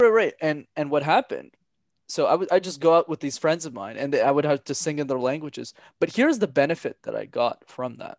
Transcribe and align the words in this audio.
right, 0.00 0.08
right. 0.08 0.34
And 0.40 0.66
and 0.76 0.90
what 0.90 1.02
happened? 1.02 1.52
So 2.08 2.26
I 2.26 2.34
would 2.34 2.52
I 2.52 2.58
just 2.58 2.80
go 2.80 2.94
out 2.94 3.08
with 3.08 3.20
these 3.20 3.38
friends 3.38 3.66
of 3.66 3.74
mine, 3.74 3.96
and 3.96 4.12
they, 4.12 4.20
I 4.20 4.30
would 4.30 4.44
have 4.44 4.64
to 4.64 4.74
sing 4.74 4.98
in 4.98 5.06
their 5.06 5.18
languages. 5.18 5.74
But 6.00 6.16
here's 6.16 6.38
the 6.38 6.46
benefit 6.46 6.98
that 7.04 7.16
I 7.16 7.24
got 7.24 7.68
from 7.68 7.96
that. 7.96 8.18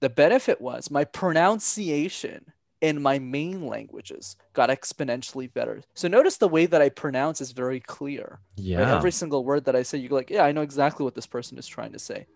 The 0.00 0.10
benefit 0.10 0.60
was 0.60 0.90
my 0.90 1.04
pronunciation 1.04 2.52
in 2.84 3.00
my 3.00 3.18
main 3.18 3.66
languages 3.66 4.36
got 4.52 4.68
exponentially 4.68 5.50
better. 5.50 5.80
So 5.94 6.06
notice 6.06 6.36
the 6.36 6.48
way 6.48 6.66
that 6.66 6.82
I 6.82 6.90
pronounce 6.90 7.40
is 7.40 7.52
very 7.52 7.80
clear. 7.80 8.40
Yeah. 8.56 8.80
Right? 8.80 8.96
Every 8.96 9.10
single 9.10 9.42
word 9.42 9.64
that 9.64 9.74
I 9.74 9.82
say, 9.82 9.96
you're 9.96 10.10
like, 10.12 10.28
yeah, 10.28 10.44
I 10.44 10.52
know 10.52 10.60
exactly 10.60 11.02
what 11.02 11.14
this 11.14 11.26
person 11.26 11.56
is 11.56 11.66
trying 11.66 11.92
to 11.92 11.98
say. 11.98 12.26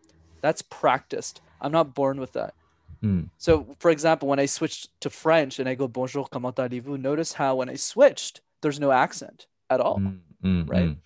That's 0.41 0.63
practiced. 0.63 1.43
I'm 1.61 1.73
not 1.73 1.95
born 1.95 2.19
with 2.19 2.33
that. 2.33 2.55
Mm. 3.03 3.31
So, 3.39 3.75
for 3.79 3.91
example, 3.91 4.29
when 4.29 4.41
I 4.41 4.47
switched 4.47 5.01
to 5.01 5.11
French 5.11 5.59
and 5.59 5.69
I 5.69 5.75
go 5.75 5.89
bonjour, 5.89 6.27
comment 6.27 6.59
allez-vous, 6.59 6.99
notice 6.99 7.33
how 7.33 7.57
when 7.57 7.69
I 7.69 7.77
switched, 7.77 8.41
there's 8.63 8.81
no 8.81 8.91
accent 8.91 9.47
at 9.71 9.81
all, 9.81 9.99
Mm, 9.99 10.21
mm, 10.45 10.69
right? 10.69 10.89
mm. 10.89 10.97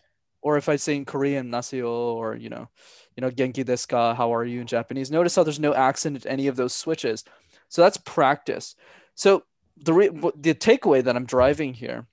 Or 0.40 0.56
if 0.56 0.68
I 0.68 0.76
say 0.76 0.96
in 0.96 1.04
Korean, 1.04 1.50
naseo, 1.50 1.88
or 1.88 2.34
you 2.34 2.48
know, 2.48 2.68
you 3.16 3.20
know, 3.20 3.30
genki 3.30 3.64
desu 3.64 3.88
ka, 3.88 4.14
how 4.14 4.34
are 4.34 4.44
you 4.44 4.60
in 4.60 4.66
Japanese? 4.66 5.10
Notice 5.10 5.36
how 5.36 5.44
there's 5.44 5.60
no 5.60 5.74
accent 5.74 6.16
at 6.16 6.26
any 6.26 6.48
of 6.48 6.56
those 6.56 6.72
switches. 6.74 7.24
So 7.68 7.82
that's 7.82 7.96
practice. 7.98 8.74
So 9.14 9.44
the 9.76 9.92
re- 9.92 10.08
the 10.08 10.54
takeaway 10.54 11.04
that 11.04 11.14
I'm 11.14 11.26
driving 11.26 11.74
here 11.74 12.06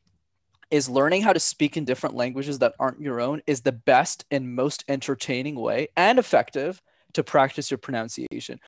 is 0.69 0.87
learning 0.87 1.23
how 1.23 1.33
to 1.33 1.39
speak 1.39 1.77
in 1.77 1.85
different 1.85 2.15
languages 2.15 2.59
that 2.59 2.75
aren't 2.79 3.01
your 3.01 3.19
own 3.19 3.41
is 3.47 3.61
the 3.61 3.71
best 3.71 4.25
and 4.29 4.55
most 4.55 4.83
entertaining 4.87 5.55
way 5.55 5.87
and 5.97 6.19
effective 6.19 6.81
to 7.13 7.23
practice 7.23 7.71
your 7.71 7.79
pronunciation. 7.79 8.59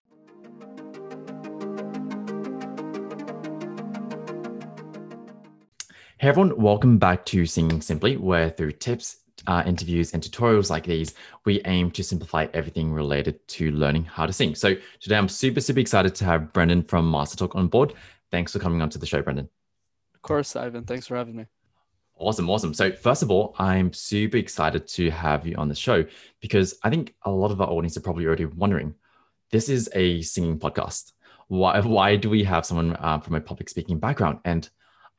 Hey 6.22 6.28
everyone, 6.28 6.56
welcome 6.62 7.00
back 7.00 7.26
to 7.26 7.48
Singing 7.48 7.82
Simply, 7.82 8.16
where 8.16 8.52
through 8.52 8.74
tips, 8.74 9.22
uh, 9.48 9.64
interviews, 9.66 10.14
and 10.14 10.22
tutorials 10.22 10.70
like 10.70 10.84
these, 10.84 11.16
we 11.46 11.62
aim 11.66 11.90
to 11.90 12.04
simplify 12.04 12.46
everything 12.54 12.94
related 12.94 13.40
to 13.48 13.72
learning 13.72 14.04
how 14.04 14.28
to 14.28 14.32
sing. 14.32 14.54
So 14.54 14.76
today 15.00 15.18
I'm 15.18 15.28
super, 15.28 15.60
super 15.62 15.80
excited 15.80 16.14
to 16.14 16.26
have 16.26 16.54
Brendan 16.54 16.84
from 16.84 17.10
Master 17.10 17.36
Talk 17.36 17.56
on 17.56 17.70
board. 17.70 17.96
Thanks 18.30 18.54
for 18.54 18.60
coming 18.60 18.84
onto 18.84 19.00
the 19.00 19.06
show, 19.08 19.24
Brendan. 19.24 19.50
Of 20.14 20.22
course, 20.22 20.56
Ivan. 20.56 20.84
Thanks 20.84 21.08
for 21.08 21.18
having 21.18 21.38
me. 21.38 21.48
Awesome, 22.14 22.52
awesome. 22.52 22.76
So 22.76 22.92
first 22.92 23.24
of 23.24 23.32
all, 23.32 23.56
I'm 23.58 23.92
super 23.92 24.38
excited 24.38 24.88
to 24.90 25.10
have 25.10 25.48
you 25.48 25.56
on 25.56 25.70
the 25.70 25.74
show 25.74 26.06
because 26.40 26.78
I 26.84 26.92
think 26.92 27.16
a 27.24 27.32
lot 27.32 27.50
of 27.50 27.62
our 27.62 27.68
audience 27.68 27.98
are 27.98 28.02
probably 28.02 28.28
already 28.28 28.46
wondering, 28.46 28.94
this 29.50 29.70
is 29.70 29.90
a 29.96 30.22
singing 30.22 30.60
podcast. 30.60 31.14
Why, 31.48 31.80
why 31.80 32.16
do 32.16 32.30
we 32.30 32.44
have 32.44 32.64
someone 32.64 32.96
uh, 33.00 33.18
from 33.18 33.34
a 33.34 33.42
public 33.42 33.70
speaking 33.70 33.98
background? 33.98 34.38
And 34.46 34.70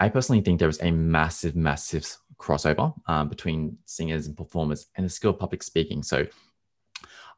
I 0.02 0.08
personally 0.08 0.42
think 0.42 0.58
there 0.58 0.68
is 0.68 0.82
a 0.82 0.90
massive, 0.90 1.54
massive 1.54 2.04
crossover 2.36 2.92
um, 3.06 3.28
between 3.28 3.78
singers 3.84 4.26
and 4.26 4.36
performers 4.36 4.88
and 4.96 5.06
the 5.06 5.08
skill 5.08 5.30
of 5.30 5.38
public 5.38 5.62
speaking. 5.62 6.02
So 6.02 6.26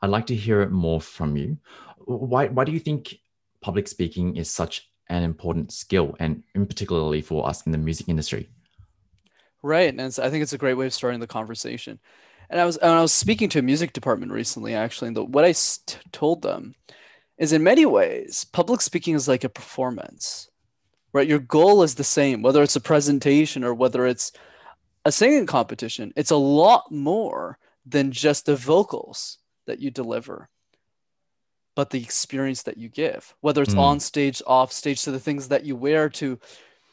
I'd 0.01 0.09
like 0.09 0.25
to 0.29 0.35
hear 0.35 0.63
it 0.63 0.71
more 0.71 0.99
from 0.99 1.37
you. 1.37 1.59
Why, 2.07 2.47
why 2.47 2.65
do 2.65 2.73
you 2.73 2.79
think 2.79 3.17
public 3.61 3.87
speaking 3.87 4.37
is 4.37 4.51
such 4.51 4.89
an 5.11 5.23
important 5.23 5.73
skill, 5.73 6.17
and 6.21 6.43
in 6.55 6.65
particularly 6.65 7.21
for 7.21 7.47
us 7.47 7.67
in 7.67 7.73
the 7.73 7.77
music 7.77 8.09
industry? 8.09 8.49
Right, 9.63 9.91
and 9.91 10.01
I 10.01 10.31
think 10.31 10.43
it's 10.43 10.55
a 10.55 10.59
great 10.59 10.79
way 10.79 10.87
of 10.87 10.95
starting 10.95 11.21
the 11.21 11.27
conversation. 11.27 12.01
And 12.49 12.59
I 12.59 12.65
was 12.65 12.79
and 12.79 12.93
I 12.93 13.03
was 13.03 13.13
speaking 13.13 13.51
to 13.51 13.59
a 13.59 13.63
music 13.63 13.93
department 13.93 14.33
recently, 14.33 14.75
actually, 14.75 15.09
and 15.09 15.17
the, 15.19 15.25
what 15.25 15.45
I 15.45 15.51
s- 15.51 15.81
t- 15.87 15.99
told 16.13 16.41
them 16.41 16.75
is, 17.37 17.53
in 17.53 17.63
many 17.63 17.85
ways, 17.85 18.47
public 18.53 18.81
speaking 18.81 19.15
is 19.15 19.29
like 19.29 19.45
a 19.45 19.51
performance, 19.51 20.49
right? 21.15 21.29
Your 21.29 21.39
goal 21.39 21.83
is 21.83 21.95
the 21.95 22.05
same, 22.05 22.43
whether 22.43 22.63
it's 22.63 22.77
a 22.77 22.81
presentation 22.81 23.65
or 23.65 23.73
whether 23.73 24.05
it's 24.05 24.33
a 25.07 25.13
singing 25.13 25.47
competition. 25.47 26.13
It's 26.17 26.33
a 26.33 26.37
lot 26.37 26.91
more 26.91 27.59
than 27.87 28.11
just 28.13 28.45
the 28.45 28.57
vocals 28.57 29.39
that 29.67 29.79
you 29.79 29.91
deliver, 29.91 30.49
but 31.77 31.91
the 31.91 32.03
experience 32.03 32.65
that 32.65 32.77
you 32.77 32.89
give, 32.89 33.35
whether 33.41 33.63
it's 33.63 33.75
Mm. 33.75 33.81
on 33.81 34.01
stage, 34.01 34.43
off 34.47 34.73
stage, 34.73 35.03
to 35.05 35.13
the 35.13 35.21
things 35.21 35.49
that 35.49 35.65
you 35.65 35.77
wear, 35.77 36.09
to 36.11 36.39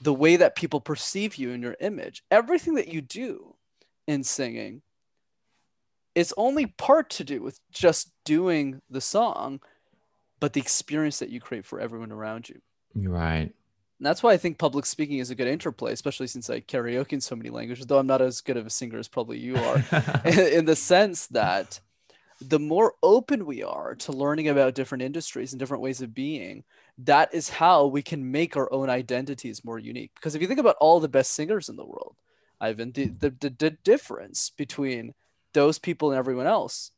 the 0.01 0.13
way 0.13 0.35
that 0.35 0.55
people 0.55 0.79
perceive 0.81 1.35
you 1.35 1.51
in 1.51 1.61
your 1.61 1.75
image. 1.79 2.23
Everything 2.29 2.75
that 2.75 2.87
you 2.87 3.01
do 3.01 3.55
in 4.07 4.23
singing 4.23 4.81
is 6.13 6.33
only 6.37 6.67
part 6.67 7.09
to 7.09 7.23
do 7.23 7.41
with 7.41 7.59
just 7.71 8.11
doing 8.25 8.81
the 8.89 9.01
song, 9.01 9.61
but 10.39 10.53
the 10.53 10.59
experience 10.59 11.19
that 11.19 11.29
you 11.29 11.39
create 11.39 11.65
for 11.65 11.79
everyone 11.79 12.11
around 12.11 12.49
you. 12.49 12.61
Right. 12.93 13.53
And 14.01 14.07
that's 14.07 14.23
why 14.23 14.31
I 14.33 14.37
think 14.37 14.57
public 14.57 14.87
speaking 14.87 15.19
is 15.19 15.29
a 15.29 15.35
good 15.35 15.47
interplay, 15.47 15.93
especially 15.93 16.25
since 16.25 16.49
I 16.49 16.61
karaoke 16.61 17.13
in 17.13 17.21
so 17.21 17.35
many 17.35 17.51
languages, 17.51 17.85
though 17.85 17.99
I'm 17.99 18.07
not 18.07 18.19
as 18.19 18.41
good 18.41 18.57
of 18.57 18.65
a 18.65 18.69
singer 18.71 18.97
as 18.97 19.07
probably 19.07 19.37
you 19.37 19.55
are, 19.55 19.75
in 20.25 20.65
the 20.65 20.75
sense 20.75 21.27
that 21.27 21.79
the 22.41 22.57
more 22.57 22.95
open 23.03 23.45
we 23.45 23.61
are 23.61 23.93
to 23.93 24.11
learning 24.11 24.49
about 24.49 24.73
different 24.73 25.03
industries 25.03 25.53
and 25.53 25.59
different 25.59 25.83
ways 25.83 26.01
of 26.01 26.15
being, 26.15 26.63
that 26.97 27.31
is 27.31 27.49
how 27.49 27.85
we 27.85 28.01
can 28.01 28.31
make 28.31 28.57
our 28.57 28.73
own 28.73 28.89
identities 28.89 29.63
more 29.63 29.77
unique. 29.77 30.13
Because 30.15 30.33
if 30.33 30.41
you 30.41 30.47
think 30.47 30.59
about 30.59 30.77
all 30.81 30.99
the 30.99 31.07
best 31.07 31.33
singers 31.33 31.69
in 31.69 31.75
the 31.75 31.85
world, 31.85 32.15
Ivan, 32.59 32.93
the, 32.93 33.09
the, 33.09 33.29
the, 33.29 33.49
the 33.51 33.69
difference 33.69 34.49
between 34.49 35.13
those 35.53 35.77
people 35.77 36.09
and 36.09 36.17
everyone 36.17 36.47
else 36.47 36.89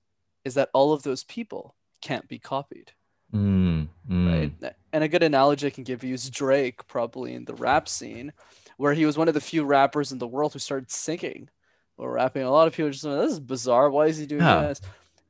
is 0.45 0.53
that 0.53 0.69
all 0.73 0.93
of 0.93 1.03
those 1.03 1.25
people 1.25 1.75
can't 2.01 2.29
be 2.29 2.39
copied 2.39 2.93
Mm, 3.33 3.87
mm. 4.09 4.51
right? 4.61 4.73
And 4.91 5.03
a 5.03 5.07
good 5.07 5.23
analogy 5.23 5.67
I 5.67 5.71
can 5.71 5.83
give 5.83 6.03
you 6.03 6.13
is 6.13 6.29
Drake, 6.29 6.85
probably 6.87 7.33
in 7.33 7.45
the 7.45 7.55
rap 7.55 7.87
scene, 7.87 8.31
where 8.77 8.93
he 8.93 9.05
was 9.05 9.17
one 9.17 9.27
of 9.27 9.33
the 9.33 9.41
few 9.41 9.63
rappers 9.63 10.11
in 10.11 10.19
the 10.19 10.27
world 10.27 10.53
who 10.53 10.59
started 10.59 10.91
singing 10.91 11.49
or 11.97 12.11
rapping. 12.11 12.43
A 12.43 12.51
lot 12.51 12.67
of 12.67 12.73
people 12.73 12.91
just 12.91 13.03
went, 13.03 13.21
"This 13.21 13.33
is 13.33 13.39
bizarre. 13.39 13.89
Why 13.89 14.07
is 14.07 14.17
he 14.17 14.25
doing 14.25 14.41
Yeah. 14.41 14.67
this?" 14.67 14.81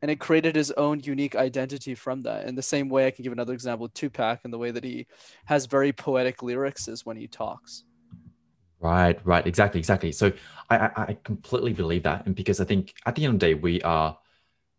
And 0.01 0.11
it 0.11 0.19
created 0.19 0.55
his 0.57 0.71
own 0.71 0.99
unique 0.99 1.33
identity 1.33 1.95
from 1.95 2.23
that. 2.23 2.45
In 2.45 2.55
the 2.55 2.61
same 2.61 2.89
way, 2.89 3.07
I 3.07 3.11
can 3.11 3.23
give 3.23 3.31
another 3.31 3.53
example 3.53 3.83
with 3.83 3.93
Tupac 3.93 4.41
and 4.43 4.51
the 4.51 4.57
way 4.57 4.71
that 4.71 4.83
he 4.83 5.07
has 5.45 5.65
very 5.65 5.93
poetic 5.93 6.43
lyrics 6.43 6.89
is 6.89 7.05
when 7.05 7.15
he 7.15 7.27
talks. 7.27 7.85
Right, 8.81 9.17
right, 9.25 9.47
exactly, 9.47 9.79
exactly. 9.79 10.11
So 10.11 10.33
I, 10.69 10.77
I, 10.77 10.91
I 10.95 11.17
completely 11.23 11.71
believe 11.71 12.03
that, 12.03 12.25
and 12.25 12.35
because 12.35 12.59
I 12.59 12.65
think 12.65 12.93
at 13.05 13.15
the 13.15 13.23
end 13.23 13.35
of 13.35 13.39
the 13.39 13.45
day 13.45 13.53
we 13.53 13.81
are 13.83 14.17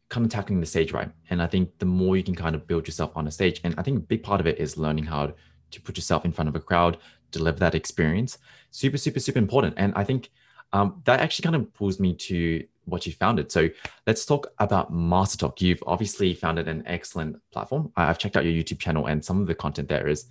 kind 0.09 0.25
of 0.27 0.33
tackling 0.33 0.61
the 0.61 0.67
stage 0.67 0.93
right, 0.93 1.11
and 1.31 1.43
I 1.43 1.47
think 1.47 1.79
the 1.79 1.87
more 1.87 2.17
you 2.17 2.23
can 2.23 2.35
kind 2.35 2.55
of 2.55 2.67
build 2.67 2.87
yourself 2.87 3.17
on 3.17 3.27
a 3.27 3.31
stage, 3.31 3.61
and 3.65 3.75
I 3.79 3.83
think 3.83 3.99
a 3.99 4.03
big 4.03 4.23
part 4.23 4.41
of 4.41 4.47
it 4.47 4.59
is 4.59 4.77
learning 4.77 5.05
how 5.05 5.33
to 5.71 5.81
put 5.81 5.97
yourself 5.97 6.25
in 6.25 6.33
front 6.33 6.49
of 6.49 6.57
a 6.57 6.61
crowd, 6.61 6.99
deliver 7.31 7.59
that 7.59 7.75
experience. 7.75 8.39
Super, 8.71 8.97
super, 8.97 9.21
super 9.21 9.39
important, 9.39 9.75
and 9.77 9.93
I 9.97 10.05
think 10.05 10.31
um, 10.73 11.03
that 11.05 11.21
actually 11.21 11.45
kind 11.45 11.57
of 11.57 11.73
pulls 11.75 12.01
me 12.01 12.15
to 12.15 12.65
what 12.87 13.07
you 13.07 13.13
founded. 13.13 13.51
So 13.51 13.71
let's 14.07 14.27
talk 14.27 14.53
about 14.59 14.93
Master 14.93 15.39
Talk. 15.39 15.61
You've 15.63 15.83
obviously 15.87 16.35
founded 16.35 16.69
an 16.69 16.83
excellent 16.87 17.41
platform. 17.51 17.93
I've 17.97 18.19
checked 18.19 18.37
out 18.37 18.45
your 18.45 18.53
YouTube 18.53 18.79
channel, 18.79 19.07
and 19.07 19.25
some 19.25 19.41
of 19.41 19.47
the 19.47 19.55
content 19.55 19.89
there 19.89 20.07
is 20.07 20.27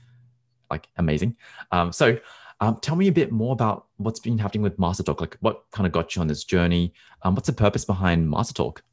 like 0.69 0.87
amazing. 0.97 1.35
Um, 1.71 1.91
so 1.91 2.17
um, 2.59 2.77
tell 2.81 2.95
me 2.95 3.07
a 3.07 3.11
bit 3.11 3.31
more 3.31 3.53
about 3.53 3.87
what's 3.97 4.19
been 4.19 4.37
happening 4.37 4.61
with 4.61 4.79
Master 4.79 5.03
Talk. 5.03 5.19
Like, 5.19 5.37
what 5.41 5.63
kind 5.71 5.85
of 5.85 5.91
got 5.91 6.15
you 6.15 6.21
on 6.21 6.27
this 6.27 6.43
journey? 6.43 6.93
Um, 7.23 7.35
what's 7.35 7.47
the 7.47 7.53
purpose 7.53 7.85
behind 7.85 8.29
Master 8.29 8.53
Talk? 8.53 8.83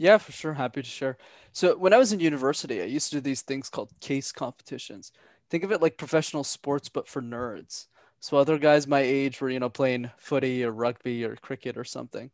Yeah, 0.00 0.16
for 0.16 0.32
sure. 0.32 0.54
Happy 0.54 0.80
to 0.80 0.88
share. 0.88 1.18
So 1.52 1.76
when 1.76 1.92
I 1.92 1.98
was 1.98 2.10
in 2.10 2.20
university, 2.20 2.80
I 2.80 2.86
used 2.86 3.10
to 3.10 3.16
do 3.16 3.20
these 3.20 3.42
things 3.42 3.68
called 3.68 3.92
case 4.00 4.32
competitions. 4.32 5.12
Think 5.50 5.62
of 5.62 5.72
it 5.72 5.82
like 5.82 5.98
professional 5.98 6.42
sports, 6.42 6.88
but 6.88 7.06
for 7.06 7.20
nerds. 7.20 7.86
So 8.18 8.38
other 8.38 8.56
guys 8.56 8.86
my 8.86 9.00
age 9.00 9.42
were, 9.42 9.50
you 9.50 9.60
know, 9.60 9.68
playing 9.68 10.10
footy 10.16 10.64
or 10.64 10.72
rugby 10.72 11.22
or 11.22 11.36
cricket 11.36 11.76
or 11.76 11.84
something. 11.84 12.30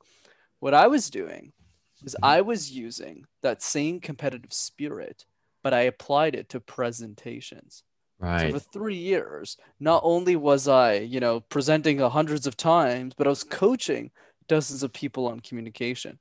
What 0.60 0.74
I 0.74 0.86
was 0.86 1.10
doing 1.10 1.52
is. 2.04 2.14
I 2.22 2.42
was 2.42 2.70
using 2.70 3.24
that 3.42 3.62
same 3.62 3.98
competitive 3.98 4.52
spirit, 4.52 5.24
but 5.64 5.74
I 5.74 5.80
applied 5.80 6.36
it 6.36 6.48
to 6.50 6.60
presentations. 6.60 7.82
Right. 8.20 8.42
So 8.42 8.52
for 8.52 8.60
three 8.60 8.94
years, 8.94 9.56
not 9.80 10.02
only 10.04 10.36
was 10.36 10.68
I, 10.68 10.98
you 10.98 11.18
know, 11.18 11.40
presenting 11.40 11.98
hundreds 11.98 12.46
of 12.46 12.56
times, 12.56 13.12
but 13.18 13.26
I 13.26 13.30
was 13.30 13.42
coaching 13.42 14.12
dozens 14.46 14.84
of 14.84 14.92
people 14.92 15.26
on 15.26 15.40
communication. 15.40 16.20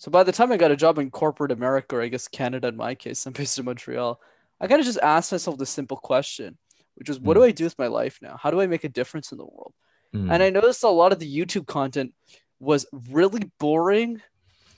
So 0.00 0.10
by 0.10 0.22
the 0.22 0.32
time 0.32 0.50
I 0.50 0.56
got 0.56 0.70
a 0.70 0.76
job 0.76 0.98
in 0.98 1.10
corporate 1.10 1.52
America, 1.52 1.96
or 1.96 2.00
I 2.02 2.08
guess 2.08 2.26
Canada 2.26 2.68
in 2.68 2.76
my 2.76 2.94
case, 2.94 3.26
I'm 3.26 3.34
based 3.34 3.58
in 3.58 3.66
Montreal, 3.66 4.18
I 4.58 4.66
kind 4.66 4.80
of 4.80 4.86
just 4.86 4.98
asked 5.00 5.30
myself 5.30 5.58
the 5.58 5.66
simple 5.66 5.98
question, 5.98 6.56
which 6.94 7.10
is, 7.10 7.20
what 7.20 7.34
do 7.34 7.44
I 7.44 7.50
do 7.50 7.64
with 7.64 7.78
my 7.78 7.86
life 7.86 8.18
now? 8.22 8.38
How 8.42 8.50
do 8.50 8.60
I 8.62 8.66
make 8.66 8.84
a 8.84 8.88
difference 8.88 9.30
in 9.30 9.36
the 9.38 9.44
world? 9.44 9.74
Mm, 10.14 10.32
And 10.32 10.42
I 10.42 10.48
noticed 10.48 10.82
a 10.84 10.88
lot 10.88 11.12
of 11.12 11.18
the 11.18 11.30
YouTube 11.38 11.66
content 11.66 12.14
was 12.58 12.86
really 13.10 13.50
boring 13.58 14.22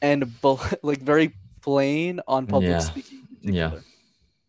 and 0.02 0.40
bl- 0.40 0.56
like 0.82 1.00
very 1.00 1.34
plain 1.62 2.20
on 2.26 2.48
public 2.48 2.70
Yeah. 2.72 2.78
speaking. 2.80 3.20
in 3.44 3.54
Yeah. 3.54 3.70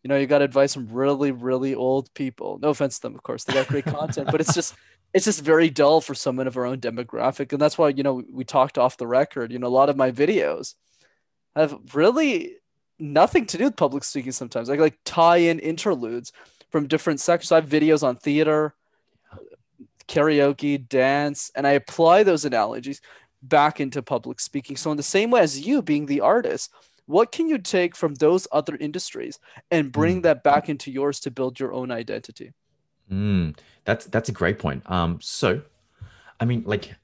You 0.03 0.09
know, 0.09 0.17
you 0.17 0.25
got 0.27 0.41
advice 0.41 0.73
from 0.73 0.87
really, 0.91 1.31
really 1.31 1.75
old 1.75 2.11
people. 2.15 2.57
No 2.61 2.69
offense 2.69 2.97
to 2.97 3.03
them, 3.03 3.15
of 3.15 3.21
course. 3.23 3.43
They 3.45 3.53
got 3.53 3.67
great 3.67 3.85
content, 3.85 4.27
but 4.31 4.41
it's 4.41 4.53
just 4.55 4.75
it's 5.13 5.25
just 5.25 5.41
very 5.41 5.69
dull 5.69 6.01
for 6.01 6.15
someone 6.15 6.47
of 6.47 6.57
our 6.57 6.65
own 6.65 6.79
demographic. 6.79 7.51
And 7.51 7.61
that's 7.61 7.77
why, 7.77 7.89
you 7.89 8.03
know, 8.03 8.23
we 8.31 8.43
talked 8.43 8.77
off 8.77 8.97
the 8.97 9.07
record. 9.07 9.51
You 9.51 9.59
know, 9.59 9.67
a 9.67 9.69
lot 9.69 9.89
of 9.89 9.95
my 9.95 10.11
videos 10.11 10.73
have 11.55 11.77
really 11.93 12.55
nothing 12.99 13.45
to 13.45 13.57
do 13.57 13.65
with 13.65 13.75
public 13.75 14.03
speaking 14.03 14.31
sometimes. 14.31 14.69
I 14.69 14.75
like 14.75 14.97
tie 15.05 15.37
in 15.37 15.59
interludes 15.59 16.31
from 16.71 16.87
different 16.87 17.19
sections. 17.19 17.51
I 17.51 17.55
have 17.55 17.69
videos 17.69 18.01
on 18.01 18.15
theater, 18.15 18.73
karaoke, 20.07 20.87
dance, 20.89 21.51
and 21.55 21.67
I 21.67 21.71
apply 21.71 22.23
those 22.23 22.45
analogies 22.45 23.01
back 23.43 23.79
into 23.79 24.01
public 24.01 24.39
speaking. 24.39 24.77
So, 24.77 24.89
in 24.89 24.97
the 24.97 25.03
same 25.03 25.29
way 25.29 25.41
as 25.41 25.65
you 25.65 25.81
being 25.81 26.07
the 26.07 26.21
artist, 26.21 26.71
what 27.05 27.31
can 27.31 27.47
you 27.47 27.57
take 27.57 27.95
from 27.95 28.15
those 28.15 28.47
other 28.51 28.77
industries 28.77 29.39
and 29.69 29.91
bring 29.91 30.19
mm. 30.19 30.23
that 30.23 30.43
back 30.43 30.69
into 30.69 30.91
yours 30.91 31.19
to 31.21 31.31
build 31.31 31.59
your 31.59 31.73
own 31.73 31.91
identity? 31.91 32.53
Mm, 33.11 33.57
that's 33.85 34.05
that's 34.05 34.29
a 34.29 34.31
great 34.31 34.59
point. 34.59 34.89
Um, 34.89 35.19
so, 35.21 35.61
I 36.39 36.45
mean, 36.45 36.63
like, 36.65 36.95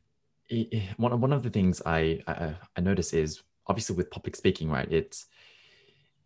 one 0.98 1.20
one 1.20 1.34
of 1.34 1.44
the 1.44 1.50
things 1.50 1.82
I 1.86 2.22
I, 2.28 2.56
I 2.78 2.82
notice 2.82 3.14
is 3.14 3.42
obviously 3.68 3.96
with 3.96 4.10
public 4.12 4.36
speaking, 4.36 4.70
right? 4.70 4.92
It's 4.92 5.28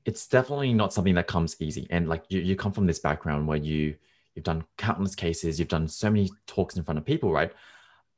it's 0.05 0.27
definitely 0.27 0.73
not 0.73 0.94
something 0.94 1.15
that 1.15 1.27
comes 1.27 1.55
easy. 1.59 1.88
And 1.89 2.09
like 2.09 2.23
you, 2.29 2.39
you 2.41 2.55
come 2.55 2.71
from 2.71 2.88
this 2.88 3.00
background 3.00 3.47
where 3.47 3.57
you 3.57 3.95
you've 4.35 4.44
done 4.44 4.65
countless 4.77 5.15
cases, 5.15 5.59
you've 5.59 5.67
done 5.69 5.88
so 5.88 6.09
many 6.09 6.29
talks 6.47 6.75
in 6.75 6.83
front 6.83 6.97
of 6.97 7.06
people, 7.06 7.31
right? 7.31 7.51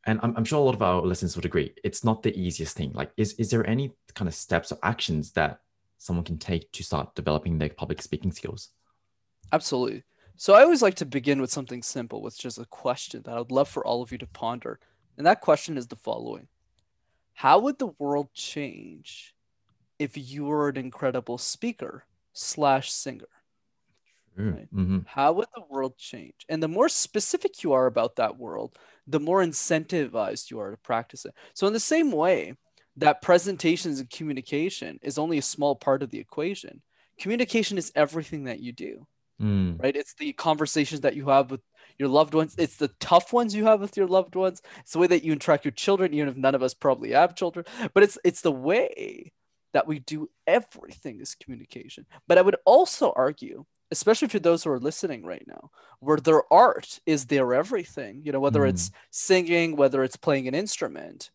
And 0.05 0.19
I'm, 0.21 0.35
I'm 0.37 0.45
sure 0.45 0.59
a 0.59 0.63
lot 0.63 0.75
of 0.75 0.81
our 0.81 1.01
listeners 1.01 1.35
would 1.35 1.45
agree, 1.45 1.73
it's 1.83 2.03
not 2.03 2.21
the 2.21 2.37
easiest 2.37 2.77
thing. 2.77 2.91
Like, 2.93 3.11
is 3.17 3.33
is 3.33 3.49
there 3.49 3.67
any 3.67 3.91
kind 4.13 4.27
of 4.27 4.35
steps 4.35 4.71
or 4.71 4.77
actions 4.83 5.31
that 5.31 5.59
someone 5.97 6.25
can 6.25 6.37
take 6.37 6.71
to 6.73 6.83
start 6.83 7.15
developing 7.15 7.57
their 7.57 7.69
public 7.69 8.01
speaking 8.01 8.31
skills? 8.31 8.69
Absolutely. 9.51 10.03
So 10.37 10.53
I 10.53 10.63
always 10.63 10.81
like 10.81 10.95
to 10.95 11.05
begin 11.05 11.39
with 11.39 11.51
something 11.51 11.81
simple, 11.81 12.21
with 12.21 12.37
just 12.37 12.57
a 12.57 12.65
question 12.65 13.21
that 13.23 13.35
I 13.35 13.39
would 13.39 13.51
love 13.51 13.69
for 13.69 13.85
all 13.85 14.01
of 14.01 14.11
you 14.11 14.17
to 14.17 14.27
ponder. 14.27 14.79
And 15.17 15.25
that 15.25 15.41
question 15.41 15.77
is 15.77 15.87
the 15.87 15.95
following 15.95 16.47
How 17.33 17.59
would 17.59 17.79
the 17.79 17.93
world 17.99 18.33
change 18.33 19.33
if 19.97 20.17
you 20.17 20.45
were 20.45 20.69
an 20.69 20.77
incredible 20.77 21.37
speaker 21.37 22.05
slash 22.33 22.91
singer? 22.91 23.27
Right? 24.37 24.67
Mm-hmm. 24.73 24.99
How 25.05 25.31
would 25.31 25.47
the 25.55 25.63
world 25.69 25.97
change? 25.97 26.45
And 26.49 26.61
the 26.61 26.67
more 26.67 26.89
specific 26.89 27.63
you 27.63 27.71
are 27.71 27.85
about 27.85 28.17
that 28.17 28.37
world, 28.37 28.77
the 29.07 29.19
more 29.19 29.41
incentivized 29.41 30.51
you 30.51 30.59
are 30.59 30.71
to 30.71 30.77
practice 30.77 31.23
it. 31.23 31.33
So, 31.53 31.67
in 31.67 31.73
the 31.73 31.79
same 31.79 32.11
way 32.11 32.55
that 32.97 33.21
presentations 33.21 34.01
and 34.01 34.09
communication 34.09 34.99
is 35.01 35.17
only 35.17 35.37
a 35.37 35.41
small 35.41 35.75
part 35.75 36.03
of 36.03 36.09
the 36.09 36.19
equation, 36.19 36.81
communication 37.17 37.77
is 37.77 37.93
everything 37.95 38.43
that 38.45 38.59
you 38.59 38.73
do. 38.73 39.07
Mm. 39.41 39.81
Right? 39.81 39.95
It's 39.95 40.13
the 40.15 40.33
conversations 40.33 41.01
that 41.01 41.15
you 41.15 41.27
have 41.27 41.51
with 41.51 41.61
your 41.97 42.09
loved 42.09 42.33
ones. 42.33 42.55
It's 42.57 42.77
the 42.77 42.89
tough 42.99 43.33
ones 43.33 43.55
you 43.55 43.65
have 43.65 43.81
with 43.81 43.97
your 43.97 44.07
loved 44.07 44.35
ones. 44.35 44.61
It's 44.79 44.93
the 44.93 44.99
way 44.99 45.07
that 45.07 45.23
you 45.23 45.33
interact 45.33 45.65
with 45.65 45.75
children, 45.75 46.13
even 46.13 46.29
if 46.29 46.35
none 46.35 46.55
of 46.55 46.63
us 46.63 46.73
probably 46.73 47.11
have 47.11 47.35
children. 47.35 47.65
But 47.93 48.03
it's 48.03 48.17
it's 48.23 48.41
the 48.41 48.51
way 48.51 49.31
that 49.73 49.87
we 49.87 49.99
do 49.99 50.29
everything 50.47 51.19
is 51.19 51.35
communication. 51.35 52.05
But 52.27 52.37
I 52.37 52.41
would 52.41 52.55
also 52.65 53.11
argue, 53.13 53.65
especially 53.91 54.29
for 54.29 54.39
those 54.39 54.63
who 54.63 54.71
are 54.71 54.79
listening 54.79 55.25
right 55.25 55.43
now, 55.47 55.69
where 55.99 56.17
their 56.17 56.43
art 56.51 56.99
is 57.05 57.25
their 57.25 57.53
everything, 57.53 58.21
you 58.23 58.31
know, 58.31 58.39
whether 58.39 58.61
mm. 58.61 58.69
it's 58.69 58.91
singing, 59.11 59.75
whether 59.75 60.03
it's 60.03 60.15
playing 60.15 60.47
an 60.47 60.55
instrument, 60.55 61.29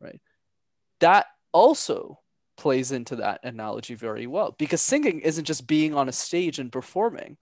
right? 0.00 0.20
That 1.00 1.26
also 1.52 2.18
plays 2.58 2.92
into 2.92 3.16
that 3.16 3.40
analogy 3.42 3.94
very 3.94 4.26
well 4.26 4.54
because 4.58 4.82
singing 4.82 5.20
isn't 5.20 5.46
just 5.46 5.66
being 5.66 5.94
on 5.94 6.08
a 6.08 6.12
stage 6.12 6.58
and 6.58 6.70
performing 6.70 7.38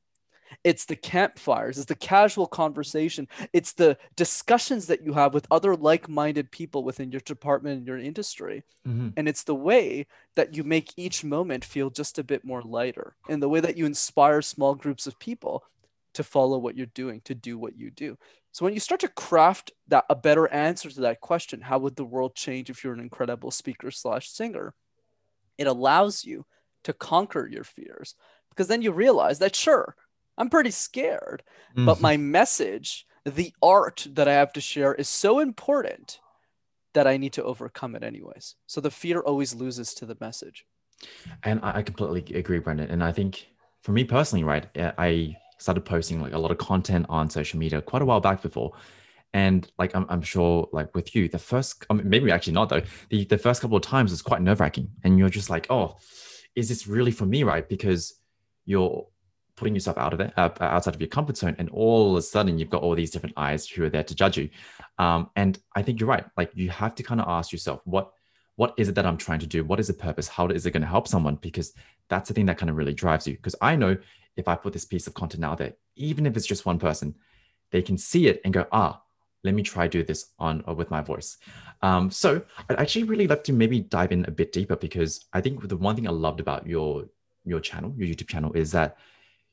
it's 0.65 0.85
the 0.85 0.97
campfires, 0.97 1.79
it's 1.79 1.87
the 1.87 1.95
casual 1.95 2.47
conversation, 2.47 3.29
it's 3.53 3.73
the 3.73 3.97
discussions 4.17 4.87
that 4.87 5.05
you 5.05 5.13
have 5.13 5.35
with 5.35 5.47
other 5.51 5.77
like 5.77 6.09
minded 6.09 6.51
people 6.51 6.85
within 6.85 7.11
your 7.11 7.21
department 7.21 7.79
and 7.79 7.87
your 7.87 7.99
industry. 7.99 8.63
Mm-hmm. 8.87 9.09
And 9.17 9.29
it's 9.29 9.45
the 9.45 9.55
way 9.55 10.07
that 10.35 10.57
you 10.57 10.65
make 10.65 10.93
each 10.97 11.25
moment 11.25 11.65
feel 11.65 11.91
just 11.91 12.19
a 12.19 12.25
bit 12.25 12.45
more 12.45 12.63
lighter 12.63 13.17
and 13.29 13.43
the 13.43 13.49
way 13.49 13.61
that 13.61 13.77
you 13.77 13.87
inspire 13.87 14.43
small 14.43 14.75
groups 14.75 15.07
of 15.07 15.19
people 15.19 15.65
to 16.15 16.23
follow 16.23 16.59
what 16.59 16.77
you're 16.77 16.87
doing, 16.87 17.21
to 17.25 17.35
do 17.35 17.59
what 17.59 17.77
you 17.77 17.91
do. 17.91 18.17
So 18.53 18.65
when 18.65 18.73
you 18.73 18.81
start 18.81 19.03
to 19.03 19.09
craft 19.09 19.73
that 19.89 20.07
a 20.09 20.15
better 20.15 20.49
answer 20.49 20.89
to 20.91 21.01
that 21.03 21.21
question, 21.21 21.61
how 21.61 21.79
would 21.81 21.95
the 21.95 22.05
world 22.05 22.35
change 22.35 22.71
if 22.71 22.83
you're 22.83 22.95
an 22.95 23.01
incredible 23.01 23.51
speaker 23.51 23.91
slash 23.91 24.31
singer? 24.31 24.73
It 25.59 25.67
allows 25.67 26.25
you 26.25 26.47
to 26.85 26.93
conquer 26.93 27.47
your 27.47 27.65
fears 27.65 28.15
because 28.51 28.69
then 28.69 28.83
you 28.83 28.93
realize 28.93 29.39
that 29.41 29.57
sure, 29.57 29.97
I'm 30.39 30.51
pretty 30.51 30.71
scared. 30.71 31.43
Mm-hmm. 31.73 31.87
But 31.87 32.01
my 32.01 32.17
message, 32.17 33.07
the 33.25 33.53
art 33.63 34.07
that 34.13 34.29
I 34.29 34.35
have 34.35 34.53
to 34.55 34.61
share 34.61 34.95
is 34.95 35.09
so 35.09 35.41
important 35.41 36.21
that 36.95 37.07
I 37.07 37.17
need 37.17 37.35
to 37.35 37.45
overcome 37.45 37.95
it 37.95 38.03
anyways. 38.03 38.55
So 38.67 38.81
the 38.81 38.91
fear 38.91 39.21
always 39.21 39.55
loses 39.55 39.93
to 39.95 40.07
the 40.07 40.17
message. 40.21 40.65
And 41.43 41.61
I 41.63 41.83
completely 41.83 42.39
agree, 42.39 42.59
Brendan. 42.59 42.91
And 42.91 43.05
I 43.05 43.13
think 43.13 43.49
for 43.83 43.93
me 43.93 44.05
personally, 44.05 44.45
right, 44.45 44.67
I 44.77 45.37
started 45.59 45.83
posting 45.83 46.21
like 46.23 46.33
a 46.33 46.39
lot 46.39 46.51
of 46.51 46.59
content 46.59 47.07
on 47.09 47.29
social 47.29 47.59
media 47.59 47.83
quite 47.83 48.03
a 48.03 48.05
while 48.07 48.21
back 48.21 48.41
before. 48.41 48.73
And 49.33 49.71
like 49.79 49.95
I'm, 49.95 50.07
I'm 50.09 50.23
sure, 50.23 50.69
like 50.73 50.95
with 50.95 51.15
you, 51.15 51.29
the 51.29 51.39
first 51.39 51.85
I 51.91 51.95
mean, 51.95 52.09
maybe 52.09 52.31
actually 52.31 52.55
not 52.55 52.69
though. 52.69 52.83
The 53.11 53.25
the 53.25 53.39
first 53.39 53.61
couple 53.61 53.77
of 53.77 53.83
times 53.83 54.13
is 54.13 54.23
quite 54.23 54.41
nerve 54.41 54.61
wracking, 54.61 54.91
and 55.05 55.19
you're 55.19 55.29
just 55.29 55.51
like, 55.51 55.67
oh, 55.71 55.97
is 56.55 56.69
this 56.69 56.87
really 56.87 57.11
for 57.11 57.27
me, 57.27 57.43
right? 57.43 57.69
Because 57.69 58.15
you're 58.65 59.07
putting 59.57 59.75
yourself 59.75 59.97
out 59.97 60.13
of 60.13 60.21
it, 60.21 60.33
uh, 60.37 60.51
outside 60.61 60.95
of 60.95 61.01
your 61.01 61.09
comfort 61.09 61.37
zone, 61.37 61.57
and 61.59 61.69
all 61.71 62.13
of 62.13 62.19
a 62.19 62.23
sudden 62.23 62.59
you've 62.59 62.71
got 62.71 62.83
all 62.83 62.95
these 62.95 63.11
different 63.11 63.35
eyes 63.37 63.67
who 63.69 63.85
are 63.85 63.91
there 63.91 64.05
to 64.05 64.15
judge 64.15 64.37
you. 64.37 64.49
Um, 64.99 65.31
and 65.37 65.59
I 65.75 65.83
think 65.83 66.01
you're 66.01 66.09
right. 66.09 66.25
Like 66.37 66.51
you 66.55 66.71
have 66.71 66.95
to 66.97 67.03
kind 67.03 67.21
of 67.21 67.29
ask 67.29 67.53
yourself, 67.53 67.81
what 67.85 68.13
what 68.57 68.73
is 68.79 68.89
it 68.89 68.95
that 68.95 69.07
I'm 69.07 69.19
trying 69.19 69.41
to 69.41 69.47
do? 69.47 69.65
What 69.65 69.81
is 69.81 69.89
the 69.89 69.95
purpose? 69.95 70.29
How 70.29 70.49
is 70.49 70.65
it 70.65 70.71
going 70.71 70.83
to 70.83 70.89
help 70.89 71.07
someone? 71.07 71.37
Because 71.37 71.75
that's 72.09 72.29
the 72.29 72.35
thing 72.35 72.47
that 72.47 72.57
kind 72.57 72.71
of 72.71 72.77
really 72.77 72.95
drives 72.95 73.27
you. 73.27 73.35
Because 73.35 73.55
I 73.61 73.77
know 73.77 73.99
if 74.37 74.49
I 74.49 74.55
put 74.55 74.73
this 74.73 74.87
piece 74.87 75.07
of 75.07 75.13
content 75.15 75.45
out 75.45 75.59
there, 75.59 75.75
even 75.95 76.25
if 76.27 76.37
it's 76.37 76.47
just 76.47 76.65
one 76.65 76.79
person, 76.79 77.15
they 77.71 77.83
can 77.83 77.99
see 77.99 78.29
it 78.29 78.41
and 78.45 78.55
go, 78.55 78.67
ah, 78.73 79.03
let 79.47 79.55
me 79.55 79.63
try 79.63 79.89
do 79.89 80.03
this 80.03 80.33
on 80.39 80.63
uh, 80.69 80.75
with 80.75 80.91
my 80.91 81.01
voice. 81.01 81.39
Um, 81.83 82.11
so 82.11 82.43
I'd 82.69 82.79
actually 82.79 83.05
really 83.05 83.27
love 83.27 83.43
to 83.45 83.53
maybe 83.53 83.81
dive 83.81 84.13
in 84.13 84.25
a 84.27 84.31
bit 84.31 84.53
deeper 84.53 84.77
because 84.77 85.27
I 85.33 85.41
think 85.41 85.69
the 85.69 85.77
one 85.77 85.95
thing 85.97 86.07
I 86.07 86.11
loved 86.11 86.41
about 86.41 86.67
your 86.67 87.05
your 87.45 87.61
channel, 87.61 87.95
your 87.97 88.09
YouTube 88.09 88.29
channel, 88.29 88.53
is 88.53 88.73
that 88.73 88.99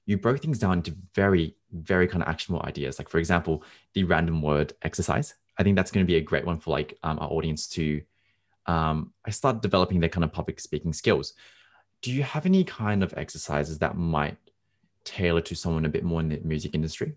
you 0.06 0.18
broke 0.18 0.42
things 0.42 0.60
down 0.60 0.80
into 0.80 0.96
very, 1.14 1.56
very 1.72 2.08
kind 2.08 2.22
of 2.24 2.28
actionable 2.28 2.66
ideas. 2.66 3.00
Like, 3.00 3.08
for 3.08 3.20
example, 3.20 3.64
the 3.94 4.04
random 4.04 4.42
word 4.42 4.74
exercise. 4.82 5.36
I 5.58 5.64
think 5.64 5.76
that's 5.76 5.92
going 5.92 6.06
to 6.06 6.12
be 6.12 6.18
a 6.18 6.22
great 6.22 6.46
one 6.46 6.60
for 6.60 6.72
like 6.72 6.98
um, 7.04 7.20
our 7.20 7.30
audience 7.30 7.68
to 7.70 8.02
um, 8.66 9.14
I 9.26 9.32
start 9.32 9.62
developing 9.62 10.00
their 10.00 10.10
kind 10.10 10.24
of 10.24 10.32
public 10.32 10.60
speaking 10.60 10.94
skills. 10.94 11.34
Do 12.02 12.12
you 12.12 12.24
have 12.24 12.46
any 12.46 12.64
kind 12.64 13.04
of 13.04 13.14
exercises 13.16 13.80
that 13.80 13.98
might 13.98 14.38
tailor 15.04 15.42
to 15.42 15.56
someone 15.56 15.86
a 15.86 15.90
bit 15.90 16.04
more 16.04 16.22
in 16.22 16.30
the 16.30 16.40
music 16.44 16.74
industry? 16.74 17.16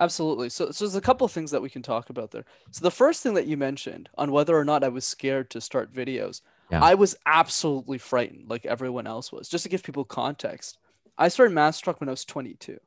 Absolutely. 0.00 0.48
So, 0.48 0.70
so 0.70 0.84
there's 0.84 0.96
a 0.96 1.00
couple 1.00 1.24
of 1.24 1.32
things 1.32 1.50
that 1.52 1.62
we 1.62 1.70
can 1.70 1.82
talk 1.82 2.10
about 2.10 2.32
there. 2.32 2.44
So 2.72 2.82
the 2.82 2.90
first 2.90 3.22
thing 3.22 3.34
that 3.34 3.46
you 3.46 3.56
mentioned 3.56 4.08
on 4.18 4.32
whether 4.32 4.56
or 4.56 4.64
not 4.64 4.82
I 4.82 4.88
was 4.88 5.04
scared 5.04 5.50
to 5.50 5.60
start 5.60 5.92
videos, 5.92 6.40
yeah. 6.70 6.82
I 6.82 6.94
was 6.94 7.16
absolutely 7.26 7.98
frightened, 7.98 8.48
like 8.48 8.66
everyone 8.66 9.06
else 9.06 9.30
was. 9.30 9.48
Just 9.48 9.64
to 9.64 9.68
give 9.68 9.84
people 9.84 10.04
context, 10.04 10.78
I 11.16 11.28
started 11.28 11.54
Master 11.54 11.84
Talk 11.84 12.00
when 12.00 12.08
I 12.08 12.12
was 12.12 12.24
22, 12.24 12.78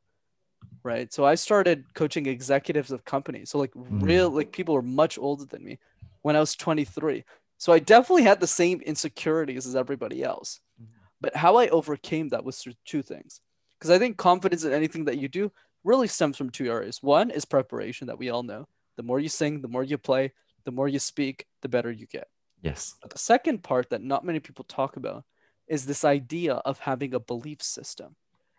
right? 0.83 1.13
So 1.13 1.25
I 1.25 1.35
started 1.35 1.85
coaching 1.93 2.25
executives 2.25 2.91
of 2.91 3.05
companies. 3.05 3.51
So 3.51 3.57
like 3.57 3.73
mm. 3.73 4.01
real, 4.01 4.29
like 4.29 4.51
people 4.51 4.75
were 4.75 4.81
much 4.81 5.17
older 5.17 5.45
than 5.45 5.63
me 5.63 5.79
when 6.23 6.35
I 6.35 6.41
was 6.41 6.55
23. 6.55 7.23
So 7.57 7.71
I 7.71 7.79
definitely 7.79 8.23
had 8.23 8.41
the 8.41 8.47
same 8.47 8.81
insecurities 8.81 9.65
as 9.65 9.77
everybody 9.77 10.23
else. 10.23 10.59
Mm. 10.81 10.87
But 11.21 11.35
how 11.37 11.55
I 11.55 11.69
overcame 11.69 12.29
that 12.29 12.43
was 12.43 12.57
through 12.57 12.73
two 12.85 13.01
things. 13.01 13.39
Because 13.77 13.91
I 13.91 13.99
think 13.99 14.17
confidence 14.17 14.63
in 14.63 14.73
anything 14.73 15.05
that 15.05 15.17
you 15.17 15.27
do 15.27 15.51
really 15.83 16.07
stems 16.07 16.37
from 16.37 16.49
two 16.49 16.69
areas. 16.69 17.01
One 17.01 17.29
is 17.29 17.45
preparation 17.45 18.07
that 18.07 18.17
we 18.17 18.29
all 18.29 18.43
know. 18.43 18.67
The 18.97 19.03
more 19.03 19.19
you 19.19 19.29
sing, 19.29 19.61
the 19.61 19.67
more 19.67 19.83
you 19.83 19.97
play, 19.97 20.33
the 20.65 20.71
more 20.71 20.87
you 20.87 20.99
speak, 20.99 21.45
the 21.61 21.69
better 21.69 21.91
you 21.91 22.07
get. 22.07 22.27
Yes. 22.61 22.95
But 23.01 23.11
the 23.11 23.19
second 23.19 23.63
part 23.63 23.89
that 23.91 24.03
not 24.03 24.25
many 24.25 24.39
people 24.39 24.65
talk 24.65 24.97
about 24.97 25.23
is 25.67 25.85
this 25.85 26.03
idea 26.03 26.55
of 26.55 26.79
having 26.79 27.13
a 27.13 27.19
belief 27.19 27.61
system. 27.61 28.15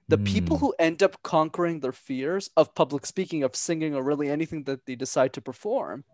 The 0.09 0.19
mm. 0.19 0.27
people 0.27 0.59
who 0.59 0.75
end 0.79 1.03
up 1.03 1.23
conquering 1.23 1.81
their 1.81 1.93
fears 1.93 2.51
of 2.57 2.75
public 2.75 3.05
speaking, 3.05 3.43
of 3.43 3.57
singing, 3.57 3.95
or 3.95 4.03
really 4.03 4.31
anything 4.31 4.65
that 4.65 4.87
they 4.87 4.95
decide 4.95 5.33
to 5.35 5.41
perform 5.41 6.05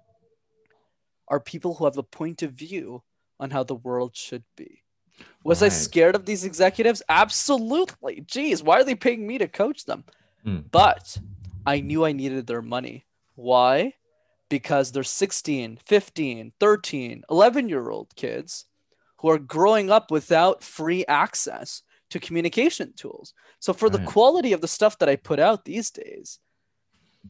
are 1.29 1.41
people 1.41 1.75
who 1.75 1.85
have 1.85 1.99
a 1.99 2.03
point 2.03 2.43
of 2.43 2.53
view 2.53 3.03
on 3.39 3.51
how 3.51 3.63
the 3.63 3.75
world 3.75 4.17
should 4.17 4.45
be. 4.57 4.84
Was 5.45 5.61
right. 5.61 5.71
I 5.71 5.75
scared 5.75 6.15
of 6.15 6.25
these 6.25 6.45
executives? 6.45 7.03
Absolutely. 7.09 8.25
Geez, 8.27 8.63
why 8.63 8.81
are 8.81 8.85
they 8.85 8.95
paying 8.95 9.27
me 9.27 9.39
to 9.39 9.47
coach 9.47 9.85
them? 9.85 10.05
Mm. 10.47 10.65
But 10.71 11.19
I 11.67 11.81
knew 11.81 12.05
I 12.05 12.13
needed 12.13 12.47
their 12.47 12.63
money. 12.63 13.07
Why? 13.35 13.95
Because 14.49 14.93
they're 14.93 15.03
16, 15.03 15.79
15, 15.85 16.53
13, 16.59 17.23
11 17.31 17.69
year 17.69 17.91
old 17.91 18.15
kids 18.17 18.67
who 19.19 19.29
are 19.29 19.39
growing 19.39 19.91
up 19.91 20.11
without 20.11 20.63
free 20.63 21.05
access 21.07 21.83
to 22.11 22.21
communication 22.21 22.93
tools. 22.95 23.35
So 23.59 23.73
for 23.73 23.89
right. 23.89 23.99
the 23.99 24.07
quality 24.07 24.53
of 24.53 24.61
the 24.61 24.69
stuff 24.69 24.99
that 24.99 25.09
I 25.09 25.17
put 25.17 25.41
out 25.41 25.65
these 25.65 25.91
days, 25.91 26.39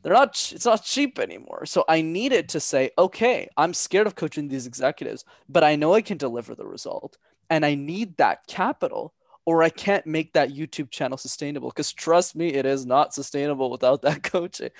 they're 0.02 0.12
not 0.12 0.52
it's 0.52 0.64
not 0.64 0.84
cheap 0.84 1.18
anymore. 1.18 1.66
So 1.66 1.84
I 1.88 2.00
needed 2.00 2.48
to 2.50 2.60
say, 2.60 2.90
okay, 2.98 3.48
I'm 3.56 3.72
scared 3.72 4.06
of 4.06 4.16
coaching 4.16 4.48
these 4.48 4.66
executives, 4.66 5.24
but 5.48 5.62
I 5.62 5.76
know 5.76 5.94
I 5.94 6.02
can 6.02 6.18
deliver 6.18 6.54
the 6.54 6.66
result 6.66 7.16
and 7.50 7.64
I 7.64 7.74
need 7.74 8.16
that 8.16 8.46
capital 8.46 9.12
or 9.46 9.62
I 9.62 9.68
can't 9.68 10.06
make 10.06 10.32
that 10.32 10.50
YouTube 10.54 10.90
channel 10.90 11.18
sustainable 11.18 11.68
because 11.68 11.92
trust 11.92 12.34
me, 12.34 12.48
it 12.48 12.64
is 12.66 12.86
not 12.86 13.14
sustainable 13.14 13.70
without 13.70 14.02
that 14.02 14.22
coaching. 14.22 14.70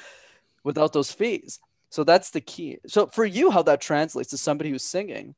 without 0.64 0.92
those 0.92 1.12
fees. 1.12 1.61
So 1.90 2.02
that's 2.02 2.30
the 2.30 2.40
key. 2.40 2.78
So 2.87 3.06
for 3.06 3.25
you, 3.25 3.50
how 3.50 3.62
that 3.62 3.80
translates 3.80 4.30
to 4.30 4.38
somebody 4.38 4.71
who's 4.71 4.85
singing 4.85 5.35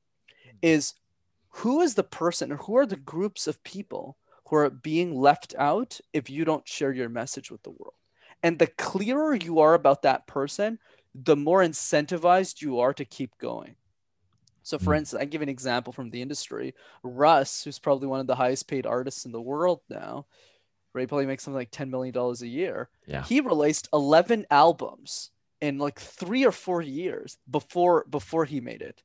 is 0.62 0.94
who 1.50 1.82
is 1.82 1.94
the 1.94 2.02
person 2.02 2.52
or 2.52 2.56
who 2.56 2.76
are 2.76 2.86
the 2.86 2.96
groups 2.96 3.46
of 3.46 3.62
people 3.62 4.16
who 4.46 4.56
are 4.56 4.70
being 4.70 5.14
left 5.14 5.54
out 5.58 6.00
if 6.12 6.30
you 6.30 6.44
don't 6.44 6.66
share 6.66 6.92
your 6.92 7.08
message 7.08 7.50
with 7.50 7.62
the 7.62 7.70
world? 7.70 7.94
And 8.42 8.58
the 8.58 8.68
clearer 8.68 9.34
you 9.34 9.58
are 9.60 9.74
about 9.74 10.02
that 10.02 10.26
person, 10.26 10.78
the 11.14 11.36
more 11.36 11.60
incentivized 11.62 12.62
you 12.62 12.80
are 12.80 12.94
to 12.94 13.04
keep 13.04 13.36
going. 13.38 13.74
So, 14.66 14.80
for 14.80 14.94
mm. 14.94 14.98
instance, 14.98 15.22
I 15.22 15.26
give 15.26 15.42
an 15.42 15.48
example 15.48 15.92
from 15.92 16.10
the 16.10 16.20
industry. 16.20 16.74
Russ, 17.04 17.62
who's 17.62 17.78
probably 17.78 18.08
one 18.08 18.18
of 18.18 18.26
the 18.26 18.34
highest 18.34 18.66
paid 18.66 18.84
artists 18.84 19.24
in 19.24 19.30
the 19.30 19.40
world 19.40 19.80
now, 19.88 20.26
right? 20.92 21.06
Probably 21.06 21.26
makes 21.26 21.44
something 21.44 21.56
like 21.56 21.70
$10 21.70 21.88
million 21.88 22.12
a 22.16 22.44
year. 22.44 22.88
Yeah. 23.06 23.22
He 23.22 23.40
released 23.40 23.88
11 23.92 24.46
albums 24.50 25.30
in 25.60 25.78
like 25.78 26.00
three 26.00 26.44
or 26.44 26.50
four 26.50 26.82
years 26.82 27.38
before 27.48 28.06
before 28.10 28.44
he 28.44 28.60
made 28.60 28.82
it. 28.82 29.04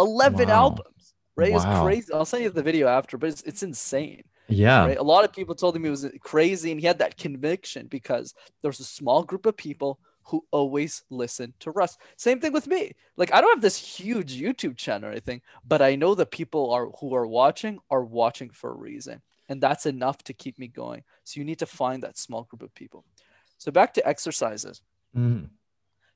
11 0.00 0.48
wow. 0.48 0.54
albums, 0.54 1.12
right? 1.36 1.52
Wow. 1.52 1.56
It's 1.56 1.82
crazy. 1.82 2.12
I'll 2.14 2.24
send 2.24 2.44
you 2.44 2.48
the 2.48 2.62
video 2.62 2.88
after, 2.88 3.18
but 3.18 3.28
it's, 3.28 3.42
it's 3.42 3.62
insane. 3.62 4.22
Yeah. 4.48 4.86
Right? 4.86 4.96
A 4.96 5.02
lot 5.02 5.26
of 5.26 5.34
people 5.34 5.54
told 5.54 5.76
him 5.76 5.84
he 5.84 5.90
was 5.90 6.10
crazy 6.20 6.70
and 6.70 6.80
he 6.80 6.86
had 6.86 7.00
that 7.00 7.18
conviction 7.18 7.86
because 7.86 8.32
there's 8.62 8.80
a 8.80 8.84
small 8.84 9.24
group 9.24 9.44
of 9.44 9.58
people 9.58 9.98
who 10.24 10.44
always 10.50 11.02
listen 11.10 11.54
to 11.60 11.70
Russ. 11.70 11.96
Same 12.16 12.40
thing 12.40 12.52
with 12.52 12.66
me. 12.66 12.92
Like 13.16 13.32
I 13.32 13.40
don't 13.40 13.54
have 13.54 13.62
this 13.62 13.76
huge 13.76 14.40
YouTube 14.40 14.76
channel 14.76 15.08
or 15.08 15.12
anything, 15.12 15.42
but 15.66 15.82
I 15.82 15.96
know 15.96 16.14
the 16.14 16.26
people 16.26 16.70
are 16.72 16.86
who 17.00 17.14
are 17.14 17.26
watching 17.26 17.78
are 17.90 18.04
watching 18.04 18.50
for 18.50 18.70
a 18.70 18.76
reason. 18.76 19.22
And 19.48 19.60
that's 19.60 19.86
enough 19.86 20.22
to 20.24 20.32
keep 20.32 20.58
me 20.58 20.68
going. 20.68 21.02
So 21.24 21.38
you 21.38 21.44
need 21.44 21.58
to 21.58 21.66
find 21.66 22.02
that 22.02 22.16
small 22.16 22.44
group 22.44 22.62
of 22.62 22.74
people. 22.74 23.04
So 23.58 23.70
back 23.70 23.94
to 23.94 24.06
exercises. 24.06 24.80
Mm. 25.16 25.50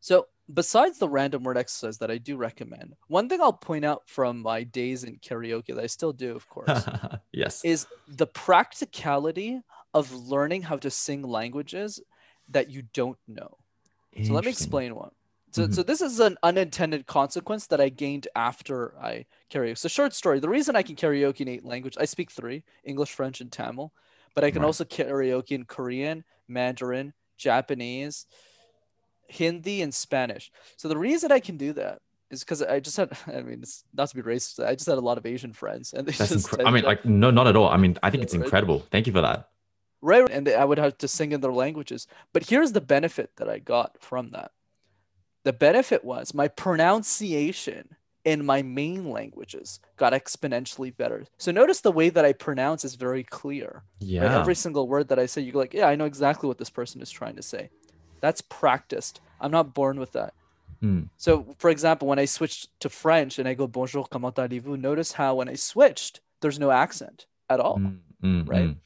So 0.00 0.26
besides 0.52 0.98
the 0.98 1.08
random 1.08 1.42
word 1.42 1.58
exercise 1.58 1.98
that 1.98 2.10
I 2.10 2.18
do 2.18 2.36
recommend, 2.36 2.94
one 3.08 3.28
thing 3.28 3.40
I'll 3.40 3.52
point 3.52 3.84
out 3.84 4.02
from 4.06 4.40
my 4.40 4.62
days 4.62 5.04
in 5.04 5.18
karaoke 5.18 5.74
that 5.74 5.82
I 5.82 5.86
still 5.86 6.12
do, 6.12 6.34
of 6.34 6.48
course, 6.48 6.86
yes, 7.32 7.64
is 7.64 7.86
the 8.08 8.26
practicality 8.26 9.60
of 9.94 10.12
learning 10.12 10.62
how 10.62 10.76
to 10.76 10.90
sing 10.90 11.22
languages 11.22 12.00
that 12.50 12.70
you 12.70 12.82
don't 12.94 13.18
know. 13.26 13.56
So 14.24 14.32
let 14.32 14.44
me 14.44 14.50
explain 14.50 14.94
one. 14.94 15.10
So, 15.52 15.62
mm-hmm. 15.62 15.72
so 15.72 15.82
this 15.82 16.02
is 16.02 16.20
an 16.20 16.36
unintended 16.42 17.06
consequence 17.06 17.66
that 17.68 17.80
I 17.80 17.88
gained 17.88 18.28
after 18.36 18.98
I 18.98 19.26
karaoke. 19.50 19.78
So 19.78 19.88
short 19.88 20.12
story. 20.14 20.38
The 20.40 20.48
reason 20.48 20.76
I 20.76 20.82
can 20.82 20.96
karaoke 20.96 21.40
in 21.40 21.48
eight 21.48 21.64
languages, 21.64 21.98
I 21.98 22.04
speak 22.04 22.30
three: 22.30 22.62
English, 22.84 23.12
French, 23.12 23.40
and 23.40 23.50
Tamil. 23.50 23.92
But 24.34 24.44
I 24.44 24.50
can 24.50 24.62
right. 24.62 24.66
also 24.66 24.84
karaoke 24.84 25.52
in 25.52 25.64
Korean, 25.64 26.24
Mandarin, 26.46 27.14
Japanese, 27.38 28.26
Hindi, 29.28 29.80
and 29.80 29.94
Spanish. 29.94 30.50
So 30.76 30.88
the 30.88 30.98
reason 30.98 31.32
I 31.32 31.40
can 31.40 31.56
do 31.56 31.72
that 31.72 32.00
is 32.30 32.40
because 32.40 32.62
I 32.62 32.80
just 32.80 32.96
had. 32.96 33.16
I 33.26 33.40
mean, 33.40 33.60
it's 33.62 33.84
not 33.94 34.08
to 34.10 34.16
be 34.16 34.22
racist. 34.22 34.64
I 34.64 34.74
just 34.74 34.88
had 34.88 34.98
a 34.98 35.00
lot 35.00 35.18
of 35.18 35.26
Asian 35.26 35.52
friends, 35.52 35.92
and 35.92 36.06
they 36.06 36.12
That's 36.12 36.32
just. 36.32 36.48
Incre- 36.48 36.66
I 36.66 36.70
mean, 36.70 36.84
like 36.84 37.04
no, 37.04 37.30
not 37.30 37.46
at 37.46 37.56
all. 37.56 37.68
I 37.68 37.76
mean, 37.76 37.96
I 38.02 38.10
think 38.10 38.22
it's 38.22 38.34
incredible. 38.34 38.84
Thank 38.90 39.06
you 39.06 39.12
for 39.12 39.22
that. 39.22 39.48
Right, 40.06 40.30
and 40.30 40.48
I 40.48 40.64
would 40.64 40.78
have 40.78 40.98
to 40.98 41.08
sing 41.08 41.32
in 41.32 41.40
their 41.40 41.52
languages. 41.52 42.06
But 42.32 42.48
here's 42.48 42.70
the 42.70 42.80
benefit 42.80 43.30
that 43.38 43.48
I 43.48 43.58
got 43.58 44.00
from 44.00 44.30
that 44.30 44.52
the 45.42 45.52
benefit 45.52 46.04
was 46.04 46.32
my 46.32 46.46
pronunciation 46.46 47.96
in 48.24 48.46
my 48.46 48.62
main 48.62 49.10
languages 49.10 49.80
got 49.96 50.12
exponentially 50.12 50.96
better. 50.96 51.24
So 51.38 51.50
notice 51.50 51.80
the 51.80 51.90
way 51.90 52.08
that 52.10 52.24
I 52.24 52.32
pronounce 52.32 52.84
is 52.84 52.94
very 52.94 53.24
clear. 53.24 53.82
Yeah. 53.98 54.22
Right? 54.22 54.40
Every 54.40 54.54
single 54.54 54.86
word 54.86 55.08
that 55.08 55.18
I 55.18 55.26
say, 55.26 55.42
you're 55.42 55.54
like, 55.54 55.74
yeah, 55.74 55.88
I 55.88 55.96
know 55.96 56.04
exactly 56.04 56.46
what 56.46 56.58
this 56.58 56.70
person 56.70 57.02
is 57.02 57.10
trying 57.10 57.34
to 57.34 57.42
say. 57.42 57.70
That's 58.20 58.40
practiced. 58.40 59.20
I'm 59.40 59.50
not 59.50 59.74
born 59.74 59.98
with 59.98 60.12
that. 60.12 60.34
Mm. 60.82 61.08
So, 61.16 61.54
for 61.58 61.70
example, 61.70 62.06
when 62.06 62.20
I 62.20 62.26
switched 62.26 62.68
to 62.80 62.88
French 62.88 63.40
and 63.40 63.48
I 63.48 63.54
go 63.54 63.66
bonjour, 63.66 64.04
comment 64.04 64.38
allez-vous, 64.38 64.76
notice 64.76 65.12
how 65.12 65.34
when 65.36 65.48
I 65.48 65.54
switched, 65.54 66.20
there's 66.42 66.60
no 66.60 66.70
accent 66.70 67.26
at 67.48 67.60
all, 67.60 67.78
mm, 67.78 67.98
mm, 68.22 68.48
right? 68.48 68.76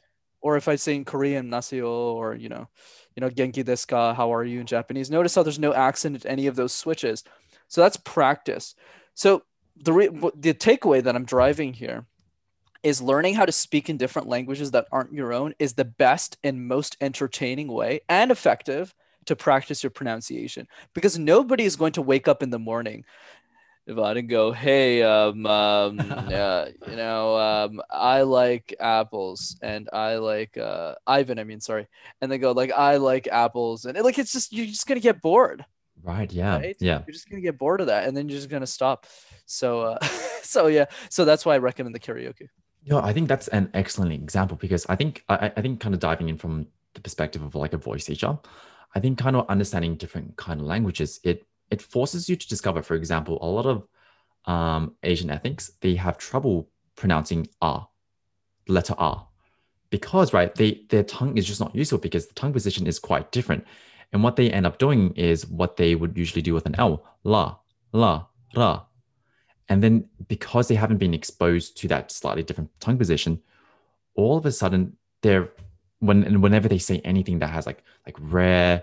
Or 0.40 0.56
if 0.56 0.68
I 0.68 0.76
say 0.76 0.94
in 0.94 1.04
Korean, 1.04 1.50
naseo, 1.50 1.88
or 1.88 2.34
you 2.34 2.48
know, 2.48 2.68
you 3.14 3.20
know, 3.20 3.30
genki 3.30 3.64
desu 3.64 3.88
ka, 3.88 4.14
how 4.14 4.32
are 4.32 4.44
you 4.44 4.60
in 4.60 4.66
Japanese? 4.66 5.10
Notice 5.10 5.34
how 5.34 5.42
there's 5.42 5.58
no 5.58 5.74
accent 5.74 6.16
at 6.16 6.26
any 6.26 6.46
of 6.46 6.56
those 6.56 6.72
switches. 6.72 7.24
So 7.68 7.80
that's 7.80 7.96
practice. 7.98 8.74
So 9.14 9.42
the 9.76 9.92
re- 9.92 10.08
the 10.08 10.54
takeaway 10.54 11.02
that 11.02 11.14
I'm 11.14 11.24
driving 11.24 11.72
here 11.72 12.06
is 12.82 13.02
learning 13.02 13.34
how 13.34 13.44
to 13.44 13.52
speak 13.52 13.90
in 13.90 13.96
different 13.96 14.28
languages 14.28 14.70
that 14.70 14.86
aren't 14.90 15.12
your 15.12 15.32
own 15.32 15.54
is 15.58 15.74
the 15.74 15.84
best 15.84 16.38
and 16.42 16.66
most 16.66 16.96
entertaining 17.00 17.68
way 17.68 18.00
and 18.08 18.30
effective 18.30 18.94
to 19.26 19.36
practice 19.36 19.82
your 19.82 19.90
pronunciation 19.90 20.66
because 20.94 21.18
nobody 21.18 21.64
is 21.64 21.76
going 21.76 21.92
to 21.92 22.02
wake 22.02 22.26
up 22.26 22.42
in 22.42 22.50
the 22.50 22.58
morning 22.58 23.04
Yvonne 23.90 24.16
and 24.16 24.28
go, 24.28 24.52
hey, 24.52 25.02
um, 25.02 25.44
um, 25.46 26.00
uh, 26.10 26.66
you 26.88 26.96
know, 26.96 27.36
um, 27.36 27.82
I 27.90 28.22
like 28.22 28.74
apples 28.80 29.56
and 29.60 29.88
I 29.92 30.16
like 30.16 30.56
uh, 30.56 30.94
Ivan. 31.06 31.38
I 31.38 31.44
mean, 31.44 31.60
sorry, 31.60 31.88
and 32.20 32.30
they 32.30 32.38
go 32.38 32.52
like, 32.52 32.72
I 32.72 32.96
like 32.96 33.28
apples, 33.28 33.84
and 33.84 33.98
like 34.00 34.18
it's 34.18 34.32
just 34.32 34.52
you're 34.52 34.66
just 34.66 34.86
gonna 34.86 35.00
get 35.00 35.20
bored. 35.20 35.64
Right. 36.02 36.32
Yeah. 36.32 36.56
Right? 36.56 36.76
Yeah. 36.80 37.02
You're 37.06 37.12
just 37.12 37.28
gonna 37.28 37.42
get 37.42 37.58
bored 37.58 37.80
of 37.80 37.88
that, 37.88 38.06
and 38.06 38.16
then 38.16 38.28
you're 38.28 38.38
just 38.38 38.48
gonna 38.48 38.66
stop. 38.66 39.06
So, 39.46 39.82
uh, 39.82 39.98
so 40.42 40.68
yeah, 40.68 40.86
so 41.10 41.24
that's 41.24 41.44
why 41.44 41.54
I 41.54 41.58
recommend 41.58 41.94
the 41.94 42.00
karaoke. 42.00 42.48
Know, 42.86 43.00
I 43.00 43.12
think 43.12 43.28
that's 43.28 43.48
an 43.48 43.70
excellent 43.74 44.12
example 44.12 44.56
because 44.56 44.86
I 44.88 44.96
think 44.96 45.22
I, 45.28 45.52
I 45.54 45.60
think 45.60 45.80
kind 45.80 45.94
of 45.94 46.00
diving 46.00 46.30
in 46.30 46.38
from 46.38 46.66
the 46.94 47.00
perspective 47.00 47.42
of 47.42 47.54
like 47.54 47.74
a 47.74 47.76
voice 47.76 48.06
teacher, 48.06 48.38
I 48.94 49.00
think 49.00 49.18
kind 49.18 49.36
of 49.36 49.48
understanding 49.48 49.96
different 49.96 50.36
kind 50.36 50.60
of 50.60 50.66
languages, 50.66 51.20
it 51.22 51.44
it 51.70 51.80
forces 51.82 52.28
you 52.28 52.36
to 52.36 52.48
discover, 52.48 52.82
for 52.82 52.94
example, 52.94 53.38
a 53.40 53.46
lot 53.46 53.66
of 53.66 53.86
um, 54.46 54.94
Asian 55.02 55.30
ethnics, 55.30 55.72
they 55.80 55.94
have 55.94 56.18
trouble 56.18 56.68
pronouncing 56.96 57.46
R, 57.62 57.88
letter 58.68 58.94
R, 58.98 59.26
because 59.90 60.32
right, 60.32 60.54
they 60.54 60.84
their 60.88 61.02
tongue 61.02 61.36
is 61.36 61.46
just 61.46 61.60
not 61.60 61.74
useful 61.74 61.98
because 61.98 62.26
the 62.26 62.34
tongue 62.34 62.52
position 62.52 62.86
is 62.86 62.98
quite 62.98 63.32
different. 63.32 63.64
And 64.12 64.24
what 64.24 64.36
they 64.36 64.50
end 64.50 64.66
up 64.66 64.78
doing 64.78 65.12
is 65.14 65.46
what 65.46 65.76
they 65.76 65.94
would 65.94 66.18
usually 66.18 66.42
do 66.42 66.54
with 66.54 66.66
an 66.66 66.74
L, 66.78 67.04
la, 67.22 67.56
la, 67.92 68.26
ra. 68.56 68.84
And 69.68 69.82
then 69.82 70.08
because 70.26 70.66
they 70.66 70.74
haven't 70.74 70.98
been 70.98 71.14
exposed 71.14 71.76
to 71.78 71.88
that 71.88 72.10
slightly 72.10 72.42
different 72.42 72.70
tongue 72.80 72.98
position, 72.98 73.40
all 74.14 74.36
of 74.36 74.46
a 74.46 74.52
sudden 74.52 74.96
they're 75.22 75.50
when 76.00 76.24
and 76.24 76.42
whenever 76.42 76.68
they 76.68 76.78
say 76.78 77.00
anything 77.04 77.38
that 77.38 77.50
has 77.50 77.66
like 77.66 77.84
like 78.06 78.16
rare, 78.18 78.82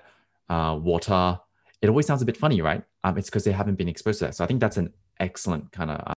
uh, 0.50 0.80
water, 0.82 1.40
it 1.82 1.90
always 1.90 2.06
sounds 2.06 2.22
a 2.22 2.26
bit 2.26 2.38
funny, 2.38 2.62
right? 2.62 2.84
Um, 3.04 3.18
it's 3.18 3.30
because 3.30 3.44
they 3.44 3.52
haven't 3.52 3.76
been 3.76 3.88
exposed 3.88 4.20
to 4.20 4.26
that. 4.26 4.36
So 4.36 4.44
I 4.44 4.48
think 4.48 4.60
that's 4.60 4.78
an 4.78 4.94
excellent 5.20 5.72
kind 5.72 5.92
of. 5.92 6.02
Uh... 6.08 6.14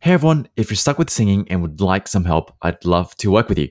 Hey 0.00 0.12
everyone, 0.12 0.48
if 0.56 0.70
you're 0.70 0.76
stuck 0.76 0.98
with 0.98 1.10
singing 1.10 1.46
and 1.48 1.62
would 1.62 1.80
like 1.80 2.08
some 2.08 2.24
help, 2.24 2.54
I'd 2.62 2.84
love 2.84 3.14
to 3.16 3.30
work 3.30 3.48
with 3.48 3.58
you. 3.58 3.70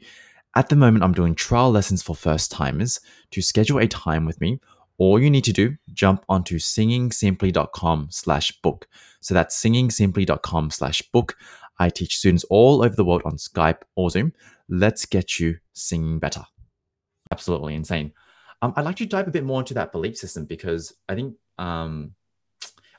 At 0.55 0.69
the 0.69 0.75
moment, 0.75 1.03
I'm 1.03 1.13
doing 1.13 1.35
trial 1.35 1.71
lessons 1.71 2.01
for 2.01 2.15
first 2.15 2.51
timers. 2.51 2.99
To 3.31 3.41
schedule 3.41 3.79
a 3.79 3.87
time 3.87 4.25
with 4.25 4.41
me, 4.41 4.59
all 4.97 5.19
you 5.19 5.29
need 5.29 5.45
to 5.45 5.53
do, 5.53 5.75
jump 5.93 6.25
onto 6.27 6.57
singingsimply.com 6.57 8.07
slash 8.11 8.51
book. 8.61 8.87
So 9.21 9.33
that's 9.33 9.61
singingsimply.com 9.61 10.71
slash 10.71 11.01
book. 11.13 11.37
I 11.79 11.89
teach 11.89 12.17
students 12.17 12.43
all 12.49 12.83
over 12.83 12.95
the 12.95 13.05
world 13.05 13.21
on 13.25 13.37
Skype 13.37 13.81
or 13.95 14.09
Zoom. 14.09 14.33
Let's 14.69 15.05
get 15.05 15.39
you 15.39 15.57
singing 15.73 16.19
better. 16.19 16.45
Absolutely 17.31 17.75
insane. 17.75 18.11
Um, 18.61 18.73
I'd 18.75 18.85
like 18.85 18.97
to 18.97 19.05
dive 19.05 19.27
a 19.27 19.31
bit 19.31 19.43
more 19.43 19.59
into 19.59 19.73
that 19.73 19.91
belief 19.91 20.17
system 20.17 20.45
because 20.45 20.93
I 21.09 21.15
think, 21.15 21.35
um, 21.57 22.13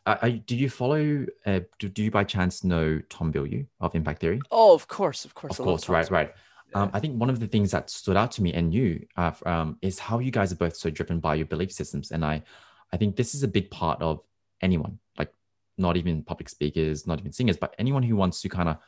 I, 0.04 0.18
I, 0.22 0.30
do 0.30 0.56
you 0.56 0.68
follow, 0.68 1.24
uh, 1.46 1.60
do, 1.78 1.88
do 1.88 2.02
you 2.02 2.10
by 2.10 2.24
chance 2.24 2.64
know 2.64 3.00
Tom 3.08 3.32
Bilyeu 3.32 3.66
of 3.80 3.94
Impact 3.94 4.20
Theory? 4.20 4.40
Oh, 4.50 4.74
of 4.74 4.88
course, 4.88 5.24
of 5.24 5.34
course. 5.34 5.58
Of 5.58 5.64
course, 5.64 5.88
right, 5.88 6.10
right. 6.10 6.32
Um, 6.74 6.90
I 6.92 7.00
think 7.00 7.20
one 7.20 7.30
of 7.30 7.38
the 7.38 7.46
things 7.46 7.70
that 7.72 7.90
stood 7.90 8.16
out 8.16 8.32
to 8.32 8.42
me 8.42 8.54
and 8.54 8.72
you 8.72 9.06
uh, 9.16 9.32
um, 9.44 9.76
is 9.82 9.98
how 9.98 10.18
you 10.18 10.30
guys 10.30 10.52
are 10.52 10.56
both 10.56 10.74
so 10.74 10.90
driven 10.90 11.20
by 11.20 11.34
your 11.34 11.46
belief 11.46 11.70
systems. 11.70 12.10
And 12.10 12.24
I, 12.24 12.42
I 12.92 12.96
think 12.96 13.14
this 13.14 13.34
is 13.34 13.42
a 13.42 13.48
big 13.48 13.70
part 13.70 14.00
of 14.00 14.20
anyone, 14.62 14.98
like 15.18 15.32
not 15.76 15.96
even 15.96 16.22
public 16.22 16.48
speakers, 16.48 17.06
not 17.06 17.20
even 17.20 17.32
singers, 17.32 17.56
but 17.56 17.74
anyone 17.78 18.02
who 18.02 18.16
wants 18.16 18.40
to 18.42 18.48
kind 18.48 18.68
of 18.68 18.78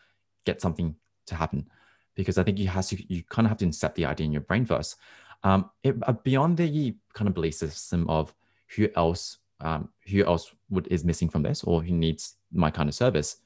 get 0.47 0.63
something 0.63 0.95
to 1.27 1.35
happen. 1.35 1.69
Because 2.15 2.39
I 2.39 2.43
think 2.43 2.59
you 2.59 2.69
has 2.69 2.89
to, 2.89 3.13
you 3.13 3.23
kind 3.25 3.47
of 3.47 3.51
have 3.51 3.59
to 3.59 3.67
incept 3.67 3.97
the 3.97 4.07
idea 4.07 4.25
in 4.25 4.33
your 4.33 4.41
brain 4.41 4.65
first. 4.65 4.97
Um, 5.45 5.71
it, 5.83 5.95
uh, 6.03 6.13
beyond 6.13 6.57
the 6.57 6.95
kind 7.13 7.29
of 7.29 7.35
belief 7.35 7.55
system 7.55 8.09
of 8.09 8.35
who 8.75 8.89
else, 8.97 9.39
um, 9.61 9.91
who 10.09 10.25
else 10.25 10.51
would 10.71 10.89
is 10.89 11.05
missing 11.05 11.29
from 11.29 11.43
this, 11.43 11.63
or 11.63 11.83
who 11.83 11.93
needs 11.93 12.37
my 12.53 12.71
kind 12.71 12.89
of 12.89 12.95
service, 12.95 13.37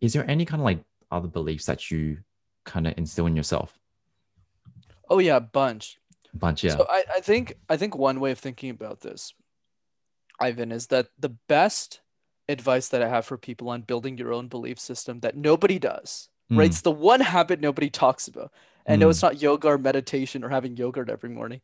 is 0.00 0.12
there 0.12 0.28
any 0.28 0.44
kind 0.44 0.60
of 0.60 0.64
like 0.64 0.82
other 1.10 1.28
beliefs 1.28 1.66
that 1.66 1.90
you 1.90 2.18
kind 2.64 2.86
of 2.86 2.94
instill 2.96 3.26
in 3.26 3.36
yourself? 3.36 3.78
Oh 5.10 5.18
yeah, 5.18 5.36
a 5.36 5.40
bunch. 5.40 5.98
Bunch, 6.32 6.64
yeah. 6.64 6.72
So 6.76 6.86
I, 6.88 7.04
I 7.16 7.20
think 7.20 7.56
I 7.68 7.76
think 7.76 7.94
one 7.94 8.18
way 8.20 8.32
of 8.32 8.38
thinking 8.38 8.70
about 8.70 9.00
this, 9.00 9.34
Ivan, 10.40 10.72
is 10.72 10.88
that 10.88 11.08
the 11.18 11.36
best 11.48 12.00
advice 12.48 12.88
that 12.88 13.02
I 13.02 13.08
have 13.08 13.26
for 13.26 13.38
people 13.38 13.68
on 13.68 13.82
building 13.82 14.18
your 14.18 14.32
own 14.32 14.48
belief 14.48 14.78
system 14.80 15.20
that 15.20 15.36
nobody 15.36 15.78
does, 15.78 16.28
mm. 16.50 16.58
right? 16.58 16.70
It's 16.70 16.80
the 16.80 16.90
one 16.90 17.20
habit 17.20 17.60
nobody 17.60 17.90
talks 17.90 18.28
about. 18.28 18.50
And 18.86 18.98
mm. 18.98 19.00
no, 19.04 19.08
it's 19.10 19.22
not 19.22 19.40
yoga 19.40 19.68
or 19.68 19.78
meditation 19.78 20.44
or 20.44 20.48
having 20.48 20.76
yogurt 20.76 21.10
every 21.10 21.30
morning. 21.30 21.60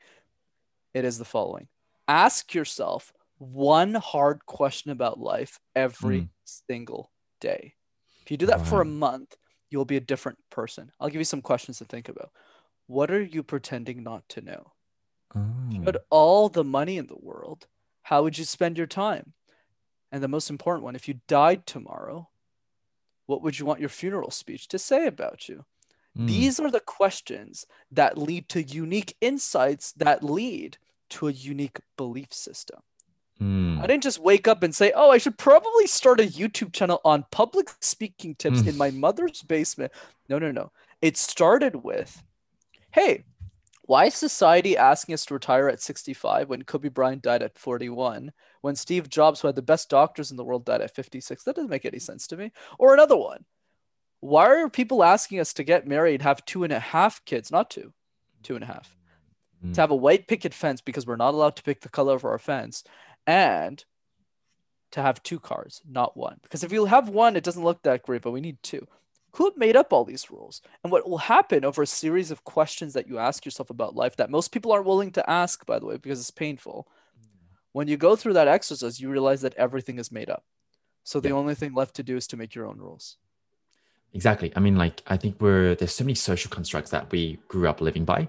It 0.94 1.04
is 1.04 1.18
the 1.18 1.24
following 1.24 1.68
ask 2.08 2.54
yourself 2.54 3.12
one 3.38 3.94
hard 3.94 4.44
question 4.46 4.90
about 4.90 5.18
life 5.20 5.58
every 5.74 6.22
Mm. 6.22 6.28
single 6.44 7.10
day. 7.40 7.74
If 8.22 8.30
you 8.30 8.36
do 8.36 8.46
that 8.46 8.66
for 8.66 8.80
a 8.80 8.84
month, 8.84 9.36
you'll 9.70 9.84
be 9.84 9.96
a 9.96 10.00
different 10.00 10.38
person. 10.50 10.90
I'll 10.98 11.08
give 11.08 11.20
you 11.20 11.24
some 11.24 11.40
questions 11.42 11.78
to 11.78 11.84
think 11.84 12.08
about. 12.08 12.32
What 12.86 13.10
are 13.10 13.22
you 13.22 13.42
pretending 13.42 14.02
not 14.02 14.28
to 14.30 14.40
know? 14.40 14.72
If 15.34 15.74
you 15.74 15.82
Oh. 15.82 15.84
had 15.84 15.98
all 16.10 16.48
the 16.48 16.64
money 16.64 16.98
in 16.98 17.06
the 17.06 17.16
world, 17.16 17.68
how 18.02 18.24
would 18.24 18.36
you 18.36 18.44
spend 18.44 18.76
your 18.76 18.88
time? 18.88 19.34
And 20.10 20.22
the 20.22 20.28
most 20.28 20.50
important 20.50 20.84
one, 20.84 20.96
if 20.96 21.06
you 21.06 21.20
died 21.28 21.66
tomorrow, 21.66 22.28
what 23.26 23.42
would 23.42 23.58
you 23.58 23.64
want 23.64 23.78
your 23.80 23.88
funeral 23.88 24.32
speech 24.32 24.66
to 24.68 24.78
say 24.78 25.06
about 25.06 25.48
you? 25.48 25.64
Mm. 26.18 26.26
These 26.26 26.60
are 26.60 26.70
the 26.70 26.80
questions 26.80 27.66
that 27.92 28.18
lead 28.18 28.48
to 28.50 28.62
unique 28.62 29.16
insights 29.20 29.92
that 29.92 30.22
lead 30.24 30.78
to 31.10 31.28
a 31.28 31.32
unique 31.32 31.80
belief 31.96 32.32
system. 32.32 32.80
Mm. 33.40 33.80
I 33.80 33.86
didn't 33.86 34.02
just 34.02 34.18
wake 34.18 34.46
up 34.46 34.62
and 34.62 34.74
say, 34.74 34.92
oh, 34.94 35.10
I 35.10 35.18
should 35.18 35.38
probably 35.38 35.86
start 35.86 36.20
a 36.20 36.24
YouTube 36.24 36.72
channel 36.72 37.00
on 37.04 37.24
public 37.30 37.70
speaking 37.80 38.34
tips 38.34 38.62
Mm. 38.62 38.68
in 38.68 38.76
my 38.76 38.90
mother's 38.90 39.42
basement. 39.42 39.92
No, 40.28 40.38
no, 40.38 40.50
no. 40.50 40.72
It 41.00 41.16
started 41.16 41.76
with, 41.76 42.22
hey, 42.92 43.24
why 43.82 44.04
is 44.06 44.14
society 44.14 44.76
asking 44.76 45.14
us 45.14 45.24
to 45.26 45.34
retire 45.34 45.68
at 45.68 45.80
65 45.80 46.48
when 46.48 46.62
Kobe 46.62 46.90
Bryant 46.90 47.22
died 47.22 47.42
at 47.42 47.58
41? 47.58 48.30
When 48.60 48.76
Steve 48.76 49.08
Jobs, 49.08 49.40
who 49.40 49.48
had 49.48 49.56
the 49.56 49.62
best 49.62 49.88
doctors 49.88 50.30
in 50.30 50.36
the 50.36 50.44
world, 50.44 50.64
died 50.64 50.82
at 50.82 50.94
56? 50.94 51.42
That 51.42 51.56
doesn't 51.56 51.70
make 51.70 51.86
any 51.86 51.98
sense 51.98 52.26
to 52.28 52.36
me. 52.36 52.52
Or 52.78 52.92
another 52.92 53.16
one. 53.16 53.44
Why 54.20 54.46
are 54.46 54.68
people 54.68 55.02
asking 55.02 55.40
us 55.40 55.52
to 55.54 55.64
get 55.64 55.86
married, 55.86 56.22
have 56.22 56.44
two 56.44 56.62
and 56.64 56.72
a 56.72 56.78
half 56.78 57.24
kids, 57.24 57.50
not 57.50 57.70
two, 57.70 57.92
two 58.42 58.54
and 58.54 58.64
a 58.64 58.68
half? 58.68 58.96
Mm. 59.64 59.74
to 59.74 59.80
have 59.80 59.90
a 59.90 59.96
white 59.96 60.26
picket 60.26 60.54
fence 60.54 60.80
because 60.80 61.06
we're 61.06 61.16
not 61.16 61.34
allowed 61.34 61.56
to 61.56 61.62
pick 61.62 61.82
the 61.82 61.88
color 61.90 62.14
of 62.14 62.24
our 62.24 62.38
fence, 62.38 62.82
and 63.26 63.84
to 64.90 65.02
have 65.02 65.22
two 65.22 65.38
cars, 65.38 65.82
not 65.88 66.16
one. 66.16 66.38
Because 66.42 66.64
if 66.64 66.72
you 66.72 66.86
have 66.86 67.08
one, 67.10 67.36
it 67.36 67.44
doesn't 67.44 67.62
look 67.62 67.82
that 67.82 68.02
great, 68.02 68.22
but 68.22 68.30
we 68.30 68.40
need 68.40 68.56
two. 68.62 68.86
Who 69.32 69.52
made 69.56 69.76
up 69.76 69.92
all 69.92 70.04
these 70.04 70.30
rules? 70.30 70.62
And 70.82 70.90
what 70.90 71.08
will 71.08 71.18
happen 71.18 71.64
over 71.64 71.82
a 71.82 71.86
series 71.86 72.30
of 72.30 72.42
questions 72.44 72.94
that 72.94 73.06
you 73.06 73.18
ask 73.18 73.44
yourself 73.44 73.70
about 73.70 73.94
life 73.94 74.16
that 74.16 74.30
most 74.30 74.50
people 74.50 74.72
aren't 74.72 74.86
willing 74.86 75.12
to 75.12 75.30
ask, 75.30 75.64
by 75.66 75.78
the 75.78 75.86
way, 75.86 75.98
because 75.98 76.18
it's 76.18 76.30
painful. 76.30 76.88
When 77.72 77.86
you 77.86 77.96
go 77.96 78.16
through 78.16 78.32
that 78.32 78.48
exercise, 78.48 78.98
you 78.98 79.10
realize 79.10 79.42
that 79.42 79.54
everything 79.54 79.98
is 79.98 80.10
made 80.10 80.30
up. 80.30 80.44
So 81.04 81.20
the 81.20 81.28
Yeah. 81.28 81.34
only 81.34 81.54
thing 81.54 81.74
left 81.74 81.94
to 81.96 82.02
do 82.02 82.16
is 82.16 82.26
to 82.28 82.36
make 82.36 82.54
your 82.54 82.66
own 82.66 82.78
rules. 82.78 83.18
Exactly. 84.12 84.52
I 84.56 84.60
mean, 84.60 84.76
like, 84.76 85.02
I 85.06 85.16
think 85.16 85.40
we're 85.40 85.74
there's 85.76 85.94
so 85.94 86.04
many 86.04 86.14
social 86.14 86.50
constructs 86.50 86.90
that 86.90 87.10
we 87.12 87.38
grew 87.48 87.68
up 87.68 87.80
living 87.80 88.04
by. 88.04 88.28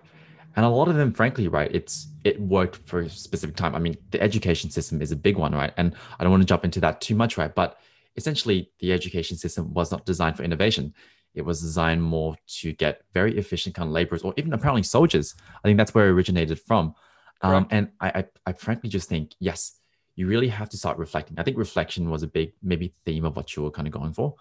And 0.55 0.65
a 0.65 0.69
lot 0.69 0.89
of 0.89 0.95
them, 0.95 1.13
frankly, 1.13 1.47
right, 1.47 1.73
it's 1.73 2.07
it 2.23 2.39
worked 2.39 2.75
for 2.87 3.01
a 3.01 3.09
specific 3.09 3.55
time. 3.55 3.73
I 3.73 3.79
mean, 3.79 3.97
the 4.11 4.21
education 4.21 4.69
system 4.69 5.01
is 5.01 5.11
a 5.11 5.15
big 5.15 5.37
one, 5.37 5.53
right? 5.53 5.73
And 5.77 5.95
I 6.19 6.23
don't 6.23 6.31
want 6.31 6.41
to 6.43 6.47
jump 6.47 6.65
into 6.65 6.79
that 6.81 7.01
too 7.01 7.15
much, 7.15 7.37
right? 7.37 7.53
But 7.53 7.77
essentially 8.15 8.69
the 8.79 8.91
education 8.91 9.37
system 9.37 9.73
was 9.73 9.91
not 9.91 10.05
designed 10.05 10.37
for 10.37 10.43
innovation. 10.43 10.93
It 11.33 11.43
was 11.43 11.61
designed 11.61 12.03
more 12.03 12.35
to 12.59 12.73
get 12.73 13.03
very 13.13 13.37
efficient 13.37 13.73
kind 13.73 13.87
of 13.87 13.93
laborers 13.93 14.21
or 14.21 14.33
even 14.35 14.53
apparently 14.53 14.83
soldiers. 14.83 15.33
I 15.63 15.67
think 15.67 15.77
that's 15.77 15.95
where 15.95 16.07
it 16.07 16.11
originated 16.11 16.59
from. 16.59 16.93
Um, 17.41 17.67
and 17.71 17.89
I, 18.01 18.09
I, 18.09 18.25
I 18.47 18.53
frankly 18.53 18.89
just 18.89 19.07
think, 19.07 19.33
yes, 19.39 19.77
you 20.15 20.27
really 20.27 20.49
have 20.49 20.69
to 20.69 20.77
start 20.77 20.97
reflecting. 20.97 21.39
I 21.39 21.43
think 21.43 21.57
reflection 21.57 22.09
was 22.09 22.21
a 22.21 22.27
big 22.27 22.51
maybe 22.61 22.93
theme 23.05 23.23
of 23.23 23.37
what 23.37 23.55
you 23.55 23.63
were 23.63 23.71
kind 23.71 23.87
of 23.87 23.93
going 23.93 24.13
for. 24.13 24.35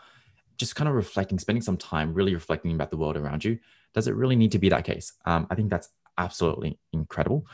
Just 0.61 0.77
kind 0.77 0.89
of 0.89 0.95
reflecting, 0.95 1.39
spending 1.39 1.63
some 1.63 1.79
time 1.79 2.13
really 2.13 2.35
reflecting 2.35 2.75
about 2.75 2.91
the 2.91 2.99
world 2.99 3.17
around 3.17 3.43
you. 3.43 3.59
Does 3.95 4.09
it 4.09 4.15
really 4.15 4.37
need 4.37 4.53
to 4.53 4.59
be 4.59 4.69
that 4.69 4.85
case? 4.85 5.15
Um, 5.25 5.47
I 5.51 5.55
think 5.55 5.71
that's 5.71 5.89
absolutely 6.19 6.79
incredible. 6.93 7.47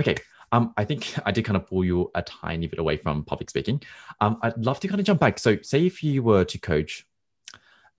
Okay. 0.00 0.16
Um, 0.50 0.72
I 0.78 0.86
think 0.86 1.14
I 1.26 1.30
did 1.30 1.44
kind 1.44 1.58
of 1.58 1.66
pull 1.66 1.84
you 1.84 2.10
a 2.14 2.22
tiny 2.22 2.66
bit 2.66 2.78
away 2.78 2.96
from 2.96 3.22
public 3.22 3.50
speaking. 3.50 3.82
Um, 4.22 4.38
I'd 4.40 4.56
love 4.56 4.80
to 4.80 4.88
kind 4.88 4.98
of 4.98 5.04
jump 5.04 5.20
back. 5.20 5.38
So, 5.38 5.58
say 5.60 5.84
if 5.84 6.02
you 6.02 6.22
were 6.22 6.44
to 6.46 6.58
coach 6.58 7.06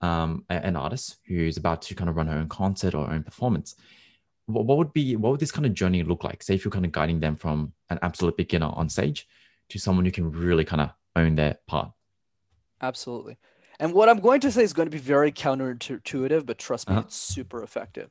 um, 0.00 0.44
an 0.50 0.74
artist 0.74 1.18
who's 1.28 1.56
about 1.56 1.82
to 1.82 1.94
kind 1.94 2.10
of 2.10 2.16
run 2.16 2.26
her 2.26 2.36
own 2.36 2.48
concert 2.48 2.92
or 2.92 3.06
her 3.06 3.14
own 3.14 3.22
performance, 3.22 3.76
what, 4.46 4.64
what 4.64 4.78
would 4.78 4.92
be 4.92 5.14
what 5.14 5.30
would 5.30 5.40
this 5.40 5.52
kind 5.52 5.66
of 5.66 5.74
journey 5.74 6.02
look 6.02 6.24
like? 6.24 6.42
Say 6.42 6.56
if 6.56 6.64
you're 6.64 6.72
kind 6.72 6.84
of 6.84 6.90
guiding 6.90 7.20
them 7.20 7.36
from 7.36 7.72
an 7.88 8.00
absolute 8.02 8.36
beginner 8.36 8.72
on 8.74 8.88
stage 8.88 9.28
to 9.68 9.78
someone 9.78 10.04
who 10.04 10.10
can 10.10 10.32
really 10.32 10.64
kind 10.64 10.82
of 10.82 10.90
own 11.14 11.36
their 11.36 11.58
part. 11.68 11.92
Absolutely. 12.82 13.36
And 13.78 13.92
what 13.92 14.08
I'm 14.08 14.20
going 14.20 14.40
to 14.40 14.50
say 14.50 14.62
is 14.62 14.72
going 14.72 14.86
to 14.86 14.90
be 14.96 14.98
very 15.02 15.30
counterintuitive, 15.32 16.46
but 16.46 16.58
trust 16.58 16.88
me, 16.88 16.94
Uh-huh. 16.96 17.04
it's 17.06 17.16
super 17.16 17.62
effective. 17.62 18.10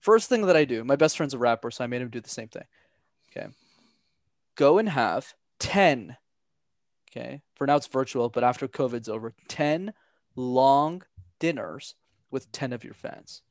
First 0.00 0.28
thing 0.28 0.46
that 0.46 0.56
I 0.56 0.64
do, 0.64 0.84
my 0.84 0.96
best 0.96 1.16
friend's 1.16 1.34
a 1.34 1.38
rapper, 1.38 1.70
so 1.70 1.84
I 1.84 1.86
made 1.86 2.02
him 2.02 2.08
do 2.10 2.20
the 2.20 2.28
same 2.28 2.48
thing. 2.48 2.64
Okay. 3.30 3.48
Go 4.56 4.78
and 4.78 4.88
have 4.88 5.34
10, 5.58 6.16
okay, 7.10 7.42
for 7.54 7.66
now 7.66 7.76
it's 7.76 7.86
virtual, 7.86 8.28
but 8.28 8.42
after 8.44 8.66
COVID's 8.68 9.08
over, 9.08 9.32
10 9.48 9.92
long 10.34 11.02
dinners 11.38 11.94
with 12.30 12.50
10 12.52 12.72
of 12.72 12.82
your 12.84 12.94
fans. 12.94 13.42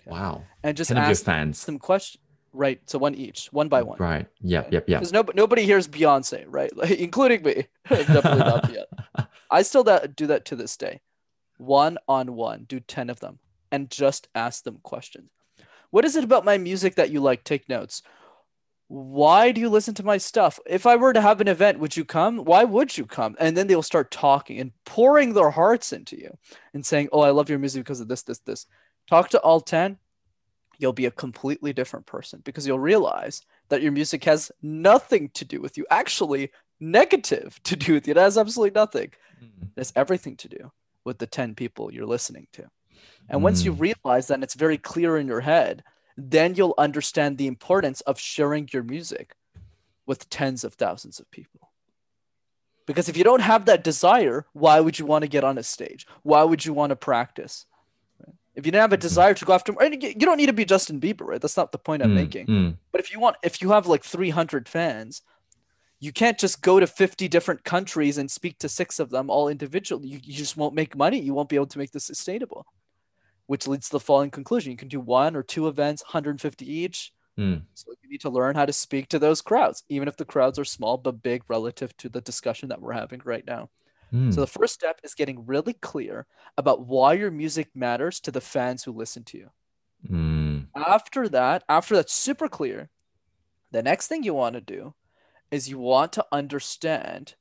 Okay. 0.00 0.10
Wow. 0.10 0.44
And 0.62 0.76
just 0.76 0.88
Ten 0.88 0.96
of 0.98 1.04
your 1.04 1.10
ask 1.12 1.24
fans. 1.24 1.58
some 1.58 1.78
questions. 1.78 2.22
Right. 2.52 2.80
So 2.86 2.98
one 2.98 3.14
each, 3.14 3.48
one 3.52 3.68
by 3.68 3.82
one. 3.82 3.98
Right. 3.98 4.26
Yep. 4.42 4.66
Okay. 4.66 4.74
Yep. 4.76 4.88
Yep. 4.88 5.00
Because 5.00 5.12
no, 5.12 5.24
nobody 5.34 5.64
hears 5.64 5.88
Beyonce, 5.88 6.44
right? 6.48 6.74
Like, 6.76 6.92
including 6.92 7.42
me. 7.42 7.66
Definitely 7.88 8.38
not 8.38 8.64
Beyonce. 8.64 9.26
I 9.50 9.62
still 9.62 9.84
that, 9.84 10.16
do 10.16 10.26
that 10.28 10.44
to 10.46 10.56
this 10.56 10.76
day. 10.76 11.00
One 11.58 11.98
on 12.08 12.34
one, 12.34 12.64
do 12.68 12.80
10 12.80 13.10
of 13.10 13.20
them 13.20 13.38
and 13.70 13.90
just 13.90 14.28
ask 14.34 14.64
them 14.64 14.78
questions. 14.82 15.30
What 15.90 16.04
is 16.04 16.16
it 16.16 16.24
about 16.24 16.44
my 16.44 16.58
music 16.58 16.94
that 16.96 17.10
you 17.10 17.20
like? 17.20 17.44
Take 17.44 17.68
notes. 17.68 18.02
Why 18.88 19.52
do 19.52 19.60
you 19.60 19.70
listen 19.70 19.94
to 19.94 20.02
my 20.04 20.18
stuff? 20.18 20.58
If 20.66 20.86
I 20.86 20.96
were 20.96 21.12
to 21.12 21.20
have 21.20 21.40
an 21.40 21.48
event, 21.48 21.78
would 21.78 21.96
you 21.96 22.04
come? 22.04 22.44
Why 22.44 22.64
would 22.64 22.96
you 22.96 23.06
come? 23.06 23.36
And 23.40 23.56
then 23.56 23.66
they'll 23.66 23.82
start 23.82 24.10
talking 24.10 24.58
and 24.58 24.72
pouring 24.84 25.32
their 25.32 25.50
hearts 25.50 25.92
into 25.92 26.18
you 26.18 26.36
and 26.74 26.84
saying, 26.84 27.08
Oh, 27.12 27.20
I 27.20 27.30
love 27.30 27.48
your 27.48 27.58
music 27.58 27.84
because 27.84 28.00
of 28.00 28.08
this, 28.08 28.22
this, 28.22 28.40
this. 28.40 28.66
Talk 29.08 29.30
to 29.30 29.40
all 29.40 29.60
10. 29.60 29.98
You'll 30.78 30.92
be 30.92 31.06
a 31.06 31.10
completely 31.10 31.72
different 31.72 32.06
person 32.06 32.40
because 32.44 32.66
you'll 32.66 32.78
realize 32.78 33.42
that 33.68 33.82
your 33.82 33.92
music 33.92 34.24
has 34.24 34.50
nothing 34.62 35.30
to 35.34 35.44
do 35.44 35.60
with 35.60 35.76
you. 35.76 35.86
Actually, 35.90 36.50
negative 36.80 37.60
to 37.64 37.76
do 37.76 37.94
with 37.94 38.06
you. 38.06 38.12
It 38.12 38.16
has 38.16 38.36
absolutely 38.36 38.74
nothing. 38.74 39.12
Mm. 39.42 39.62
It 39.62 39.78
has 39.78 39.92
everything 39.94 40.36
to 40.38 40.48
do 40.48 40.72
with 41.04 41.18
the 41.18 41.26
10 41.26 41.54
people 41.54 41.92
you're 41.92 42.06
listening 42.06 42.48
to. 42.54 42.68
And 43.28 43.42
once 43.42 43.64
you 43.64 43.72
Mm. 43.72 43.80
realize 43.80 44.26
that 44.26 44.34
and 44.34 44.44
it's 44.44 44.54
very 44.54 44.78
clear 44.78 45.16
in 45.16 45.26
your 45.26 45.40
head, 45.40 45.84
then 46.16 46.54
you'll 46.54 46.74
understand 46.76 47.38
the 47.38 47.46
importance 47.46 48.00
of 48.02 48.18
sharing 48.18 48.68
your 48.72 48.82
music 48.82 49.34
with 50.06 50.28
tens 50.28 50.64
of 50.64 50.74
thousands 50.74 51.20
of 51.20 51.30
people. 51.30 51.70
Because 52.86 53.08
if 53.08 53.16
you 53.16 53.24
don't 53.24 53.40
have 53.40 53.64
that 53.66 53.84
desire, 53.84 54.46
why 54.52 54.80
would 54.80 54.98
you 54.98 55.06
want 55.06 55.22
to 55.22 55.28
get 55.28 55.44
on 55.44 55.56
a 55.56 55.62
stage? 55.62 56.06
Why 56.22 56.42
would 56.42 56.64
you 56.64 56.72
want 56.72 56.90
to 56.90 56.96
practice? 56.96 57.64
If 58.54 58.66
you 58.66 58.72
don't 58.72 58.80
have 58.80 58.92
a 58.92 58.98
Mhm. 58.98 59.00
desire 59.00 59.34
to 59.34 59.44
go 59.44 59.54
after, 59.54 59.72
you 59.72 60.14
don't 60.14 60.36
need 60.36 60.46
to 60.46 60.52
be 60.52 60.64
Justin 60.64 61.00
Bieber, 61.00 61.26
right? 61.26 61.40
That's 61.40 61.56
not 61.56 61.72
the 61.72 61.78
point 61.78 62.02
I'm 62.02 62.10
Mm, 62.10 62.14
making. 62.14 62.46
mm. 62.46 62.76
But 62.90 63.00
if 63.00 63.12
you 63.12 63.18
want, 63.18 63.36
if 63.42 63.62
you 63.62 63.70
have 63.70 63.86
like 63.86 64.04
300 64.04 64.68
fans, 64.68 65.22
you 66.00 66.12
can't 66.12 66.38
just 66.38 66.60
go 66.60 66.78
to 66.80 66.86
50 66.86 67.28
different 67.28 67.64
countries 67.64 68.18
and 68.18 68.30
speak 68.30 68.58
to 68.58 68.68
six 68.68 68.98
of 68.98 69.10
them 69.10 69.30
all 69.30 69.48
individually. 69.48 70.08
You, 70.08 70.20
you 70.22 70.34
just 70.34 70.56
won't 70.56 70.74
make 70.74 70.96
money. 70.96 71.18
You 71.18 71.32
won't 71.32 71.48
be 71.48 71.56
able 71.56 71.66
to 71.68 71.78
make 71.78 71.92
this 71.92 72.04
sustainable, 72.04 72.66
which 73.46 73.66
leads 73.66 73.86
to 73.88 73.92
the 73.92 74.00
following 74.00 74.30
conclusion. 74.30 74.72
You 74.72 74.76
can 74.76 74.88
do 74.88 75.00
one 75.00 75.36
or 75.36 75.42
two 75.42 75.68
events, 75.68 76.02
150 76.02 76.70
each. 76.70 77.12
Mm. 77.38 77.62
So 77.74 77.92
you 78.02 78.10
need 78.10 78.20
to 78.22 78.30
learn 78.30 78.56
how 78.56 78.66
to 78.66 78.72
speak 78.72 79.08
to 79.08 79.18
those 79.18 79.40
crowds, 79.40 79.84
even 79.88 80.08
if 80.08 80.16
the 80.16 80.26
crowds 80.26 80.58
are 80.58 80.64
small 80.64 80.98
but 80.98 81.22
big 81.22 81.42
relative 81.48 81.96
to 81.98 82.10
the 82.10 82.20
discussion 82.20 82.68
that 82.68 82.82
we're 82.82 82.92
having 82.92 83.22
right 83.24 83.46
now. 83.46 83.70
Mm. 84.12 84.34
So 84.34 84.40
the 84.40 84.46
first 84.46 84.74
step 84.74 85.00
is 85.02 85.14
getting 85.14 85.46
really 85.46 85.72
clear 85.72 86.26
about 86.58 86.86
why 86.86 87.14
your 87.14 87.30
music 87.30 87.68
matters 87.74 88.20
to 88.20 88.30
the 88.30 88.40
fans 88.40 88.84
who 88.84 88.92
listen 88.92 89.24
to 89.24 89.38
you. 89.38 89.50
Mm. 90.10 90.66
After 90.76 91.28
that, 91.30 91.64
after 91.68 91.94
that's 91.96 92.12
super 92.12 92.48
clear, 92.48 92.90
the 93.70 93.82
next 93.82 94.08
thing 94.08 94.22
you 94.22 94.34
want 94.34 94.54
to 94.54 94.60
do 94.60 94.94
is 95.50 95.68
you 95.68 95.78
want 95.78 96.12
to 96.14 96.26
understand 96.32 97.34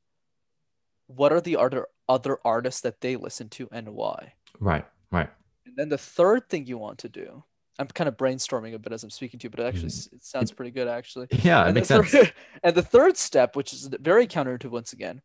what 1.07 1.33
are 1.33 1.41
the 1.41 1.57
other 1.57 1.87
other 2.07 2.37
artists 2.43 2.81
that 2.81 2.99
they 3.01 3.15
listen 3.15 3.47
to 3.49 3.67
and 3.71 3.89
why. 3.89 4.33
Right. 4.59 4.85
Right. 5.11 5.29
And 5.65 5.75
then 5.77 5.89
the 5.89 5.97
third 5.97 6.49
thing 6.49 6.65
you 6.65 6.77
want 6.77 6.99
to 6.99 7.09
do, 7.09 7.43
I'm 7.79 7.87
kind 7.87 8.07
of 8.09 8.17
brainstorming 8.17 8.73
a 8.73 8.79
bit 8.79 8.91
as 8.91 9.03
I'm 9.03 9.09
speaking 9.09 9.39
to 9.39 9.45
you, 9.45 9.49
but 9.49 9.61
it 9.61 9.67
actually 9.67 9.89
Mm. 9.89 10.13
it 10.13 10.23
sounds 10.23 10.51
pretty 10.51 10.71
good 10.71 10.87
actually. 10.87 11.27
Yeah, 11.31 11.63
it 11.63 11.67
And 11.67 11.75
makes 11.75 11.87
the, 11.87 11.95
sense. 12.03 12.11
third, 12.11 12.33
and 12.63 12.75
the 12.75 12.81
third 12.81 13.17
step, 13.17 13.55
which 13.55 13.71
is 13.73 13.89
very 13.99 14.27
counterintuitive 14.27 14.69
once 14.71 14.91
again, 14.93 15.21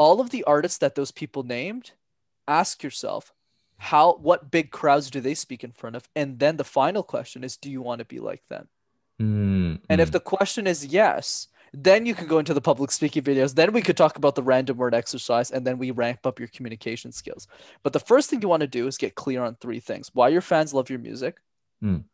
all 0.00 0.20
of 0.20 0.30
the 0.30 0.44
artists 0.44 0.78
that 0.78 0.94
those 0.94 1.12
people 1.12 1.42
named, 1.42 1.92
ask 2.48 2.82
yourself, 2.82 3.32
how 3.76 4.14
what 4.28 4.50
big 4.50 4.70
crowds 4.70 5.10
do 5.10 5.20
they 5.20 5.34
speak 5.34 5.62
in 5.62 5.72
front 5.72 5.94
of? 5.96 6.08
And 6.16 6.38
then 6.38 6.56
the 6.56 6.64
final 6.64 7.02
question 7.02 7.44
is, 7.44 7.56
do 7.58 7.70
you 7.70 7.82
want 7.82 7.98
to 8.00 8.04
be 8.14 8.18
like 8.18 8.42
them? 8.48 8.68
Mm, 9.20 9.80
And 9.90 10.00
if 10.00 10.10
the 10.10 10.20
question 10.20 10.66
is 10.66 10.86
yes, 10.86 11.48
then 11.88 12.06
you 12.06 12.14
can 12.14 12.26
go 12.26 12.38
into 12.38 12.54
the 12.54 12.60
public 12.70 12.90
speaking 12.90 13.22
videos. 13.22 13.54
Then 13.54 13.72
we 13.72 13.82
could 13.82 13.96
talk 13.96 14.16
about 14.16 14.34
the 14.34 14.42
random 14.42 14.78
word 14.78 14.94
exercise 14.94 15.50
and 15.50 15.66
then 15.66 15.76
we 15.76 15.90
ramp 15.90 16.20
up 16.24 16.38
your 16.38 16.48
communication 16.48 17.12
skills. 17.12 17.46
But 17.82 17.92
the 17.92 18.00
first 18.00 18.30
thing 18.30 18.40
you 18.42 18.48
want 18.48 18.62
to 18.62 18.66
do 18.80 18.86
is 18.86 18.96
get 18.96 19.14
clear 19.14 19.42
on 19.44 19.56
three 19.56 19.80
things 19.80 20.10
why 20.14 20.28
your 20.28 20.40
fans 20.40 20.72
love 20.72 20.88
your 20.90 20.98
music, 20.98 21.36
Mm. 21.84 22.04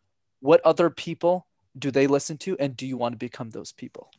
what 0.41 0.61
other 0.65 0.91
people 0.91 1.47
do 1.79 1.91
they 1.91 2.07
listen 2.07 2.37
to, 2.39 2.57
and 2.59 2.77
do 2.77 2.87
you 2.87 2.97
want 2.97 3.13
to 3.15 3.19
become 3.19 3.51
those 3.51 3.73
people? 3.73 4.11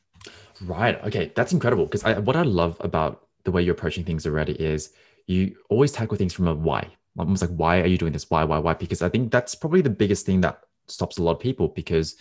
Right. 0.62 0.96
Okay. 1.04 1.32
That's 1.36 1.54
incredible. 1.54 1.86
Because 1.86 2.04
what 2.24 2.36
I 2.36 2.44
love 2.44 2.76
about 2.80 3.27
the 3.48 3.52
way 3.52 3.62
you're 3.62 3.74
approaching 3.74 4.04
things 4.04 4.26
already 4.26 4.52
is 4.52 4.92
you 5.26 5.56
always 5.70 5.94
tackle 5.94 6.18
things 6.18 6.34
from 6.34 6.48
a 6.48 6.54
why. 6.54 6.86
Almost 7.18 7.42
like, 7.42 7.52
why 7.52 7.80
are 7.80 7.88
you 7.88 7.98
doing 7.98 8.12
this? 8.12 8.30
Why, 8.30 8.44
why, 8.44 8.58
why? 8.58 8.74
Because 8.74 9.02
I 9.02 9.08
think 9.08 9.32
that's 9.32 9.56
probably 9.56 9.80
the 9.82 9.90
biggest 9.90 10.26
thing 10.26 10.42
that 10.42 10.60
stops 10.90 11.18
a 11.18 11.24
lot 11.24 11.32
of 11.32 11.40
people. 11.40 11.70
Because 11.70 12.18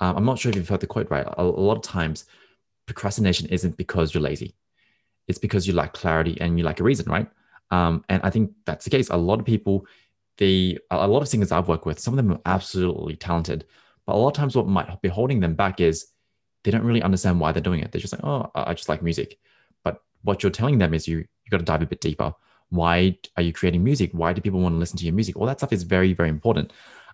um, 0.00 0.16
I'm 0.16 0.24
not 0.24 0.36
sure 0.36 0.50
if 0.50 0.56
you've 0.56 0.68
heard 0.68 0.80
the 0.80 0.88
quote 0.88 1.10
right. 1.12 1.24
A, 1.26 1.42
a 1.42 1.66
lot 1.68 1.76
of 1.76 1.82
times, 1.82 2.24
procrastination 2.86 3.46
isn't 3.50 3.76
because 3.76 4.12
you're 4.12 4.22
lazy, 4.22 4.56
it's 5.28 5.38
because 5.38 5.64
you 5.66 5.74
lack 5.74 5.92
clarity 5.92 6.36
and 6.40 6.58
you 6.58 6.64
lack 6.64 6.80
a 6.80 6.82
reason, 6.82 7.08
right? 7.08 7.28
Um, 7.70 8.04
and 8.08 8.20
I 8.24 8.30
think 8.30 8.50
that's 8.66 8.84
the 8.84 8.90
case. 8.90 9.10
A 9.10 9.16
lot 9.16 9.38
of 9.38 9.46
people, 9.46 9.86
they, 10.38 10.76
a 10.90 11.06
lot 11.06 11.22
of 11.22 11.28
singers 11.28 11.52
I've 11.52 11.68
worked 11.68 11.86
with, 11.86 12.00
some 12.00 12.14
of 12.14 12.16
them 12.16 12.32
are 12.32 12.40
absolutely 12.44 13.14
talented, 13.14 13.64
but 14.06 14.14
a 14.14 14.18
lot 14.18 14.28
of 14.28 14.34
times 14.34 14.56
what 14.56 14.66
might 14.66 15.00
be 15.00 15.08
holding 15.08 15.38
them 15.38 15.54
back 15.54 15.80
is 15.80 16.08
they 16.64 16.72
don't 16.72 16.84
really 16.84 17.02
understand 17.02 17.38
why 17.38 17.52
they're 17.52 17.62
doing 17.62 17.80
it. 17.80 17.92
They're 17.92 18.00
just 18.00 18.12
like, 18.12 18.24
oh, 18.24 18.50
I 18.54 18.74
just 18.74 18.88
like 18.88 19.02
music. 19.02 19.38
What 20.24 20.42
you're 20.42 20.50
telling 20.50 20.78
them 20.78 20.92
is 20.92 21.06
you 21.06 21.18
you 21.18 21.50
got 21.50 21.58
to 21.58 21.64
dive 21.64 21.82
a 21.82 21.86
bit 21.86 22.00
deeper. 22.00 22.34
Why 22.70 23.16
are 23.36 23.42
you 23.42 23.52
creating 23.52 23.84
music? 23.84 24.10
Why 24.12 24.32
do 24.32 24.40
people 24.40 24.60
want 24.60 24.74
to 24.74 24.78
listen 24.78 24.98
to 24.98 25.04
your 25.04 25.14
music? 25.14 25.36
All 25.36 25.46
that 25.46 25.60
stuff 25.60 25.72
is 25.72 25.84
very 25.84 26.12
very 26.12 26.28
important. 26.28 26.72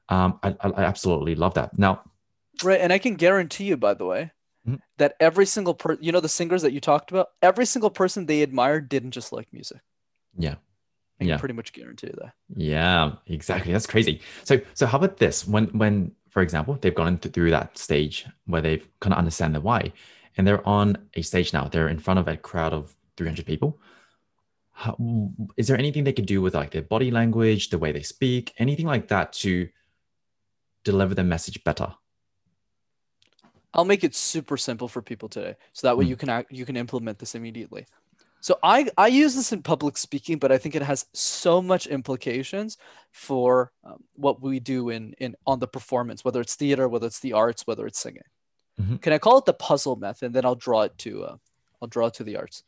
Um, 0.08 0.40
I, 0.42 0.56
I 0.62 0.84
absolutely 0.84 1.34
love 1.34 1.54
that. 1.54 1.78
Now, 1.78 2.02
right, 2.64 2.80
and 2.80 2.92
I 2.92 2.98
can 2.98 3.14
guarantee 3.14 3.64
you, 3.64 3.76
by 3.76 3.94
the 3.94 4.06
way, 4.06 4.32
mm-hmm. 4.66 4.76
that 4.98 5.14
every 5.20 5.46
single 5.46 5.74
person, 5.74 6.02
you 6.02 6.10
know, 6.12 6.20
the 6.20 6.28
singers 6.28 6.62
that 6.62 6.72
you 6.72 6.80
talked 6.80 7.10
about, 7.10 7.28
every 7.42 7.66
single 7.66 7.90
person 7.90 8.26
they 8.26 8.42
admired 8.42 8.88
didn't 8.88 9.12
just 9.12 9.32
like 9.32 9.52
music. 9.52 9.80
Yeah. 10.36 10.56
I 11.20 11.24
yeah. 11.24 11.36
pretty 11.36 11.54
much 11.54 11.74
guarantee 11.74 12.08
that. 12.08 12.32
Yeah, 12.56 13.12
exactly. 13.26 13.72
That's 13.72 13.86
crazy. 13.86 14.22
So, 14.44 14.58
so 14.72 14.86
how 14.86 14.96
about 14.96 15.18
this? 15.18 15.46
When, 15.46 15.66
when 15.66 16.12
for 16.30 16.42
example, 16.42 16.78
they've 16.80 16.94
gone 16.94 17.18
through 17.18 17.50
that 17.50 17.76
stage 17.76 18.26
where 18.46 18.62
they've 18.62 18.86
kind 19.00 19.12
of 19.12 19.18
understand 19.18 19.54
the 19.54 19.60
why, 19.60 19.92
and 20.36 20.46
they're 20.46 20.66
on 20.66 20.96
a 21.14 21.22
stage 21.22 21.52
now. 21.52 21.68
They're 21.68 21.88
in 21.88 21.98
front 21.98 22.20
of 22.20 22.28
a 22.28 22.36
crowd 22.36 22.72
of 22.72 22.96
300 23.20 23.44
people. 23.44 23.78
How, 24.72 24.96
is 25.58 25.68
there 25.68 25.76
anything 25.76 26.04
they 26.04 26.12
could 26.14 26.24
do 26.24 26.40
with 26.40 26.54
like 26.54 26.70
their 26.70 26.80
body 26.80 27.10
language, 27.10 27.68
the 27.68 27.76
way 27.76 27.92
they 27.92 28.02
speak, 28.02 28.54
anything 28.56 28.86
like 28.86 29.08
that 29.08 29.34
to 29.44 29.68
deliver 30.84 31.14
the 31.14 31.22
message 31.22 31.62
better? 31.64 31.92
I'll 33.74 33.84
make 33.84 34.04
it 34.04 34.14
super 34.14 34.56
simple 34.56 34.88
for 34.88 35.02
people 35.02 35.28
today, 35.28 35.54
so 35.74 35.86
that 35.86 35.98
way 35.98 36.06
mm. 36.06 36.08
you 36.08 36.16
can 36.16 36.30
act, 36.30 36.50
you 36.50 36.64
can 36.64 36.78
implement 36.78 37.18
this 37.18 37.34
immediately. 37.34 37.84
So 38.40 38.58
I 38.62 38.88
I 38.96 39.08
use 39.08 39.34
this 39.34 39.52
in 39.52 39.62
public 39.62 39.98
speaking, 39.98 40.38
but 40.38 40.50
I 40.50 40.56
think 40.56 40.74
it 40.74 40.82
has 40.82 41.04
so 41.12 41.60
much 41.60 41.86
implications 41.86 42.78
for 43.12 43.70
um, 43.84 44.02
what 44.14 44.40
we 44.40 44.60
do 44.60 44.88
in 44.88 45.12
in 45.18 45.36
on 45.46 45.58
the 45.58 45.68
performance, 45.68 46.24
whether 46.24 46.40
it's 46.40 46.54
theater, 46.54 46.88
whether 46.88 47.06
it's 47.06 47.20
the 47.20 47.34
arts, 47.34 47.66
whether 47.66 47.86
it's 47.86 48.00
singing. 48.00 48.30
Mm-hmm. 48.80 48.96
Can 48.96 49.12
I 49.12 49.18
call 49.18 49.38
it 49.38 49.44
the 49.44 49.52
puzzle 49.52 49.96
method? 49.96 50.26
And 50.26 50.34
then 50.34 50.46
I'll 50.46 50.62
draw 50.66 50.82
it 50.82 50.96
to 51.04 51.24
uh, 51.24 51.36
I'll 51.82 51.88
draw 51.88 52.06
it 52.06 52.14
to 52.14 52.24
the 52.24 52.38
arts. 52.38 52.64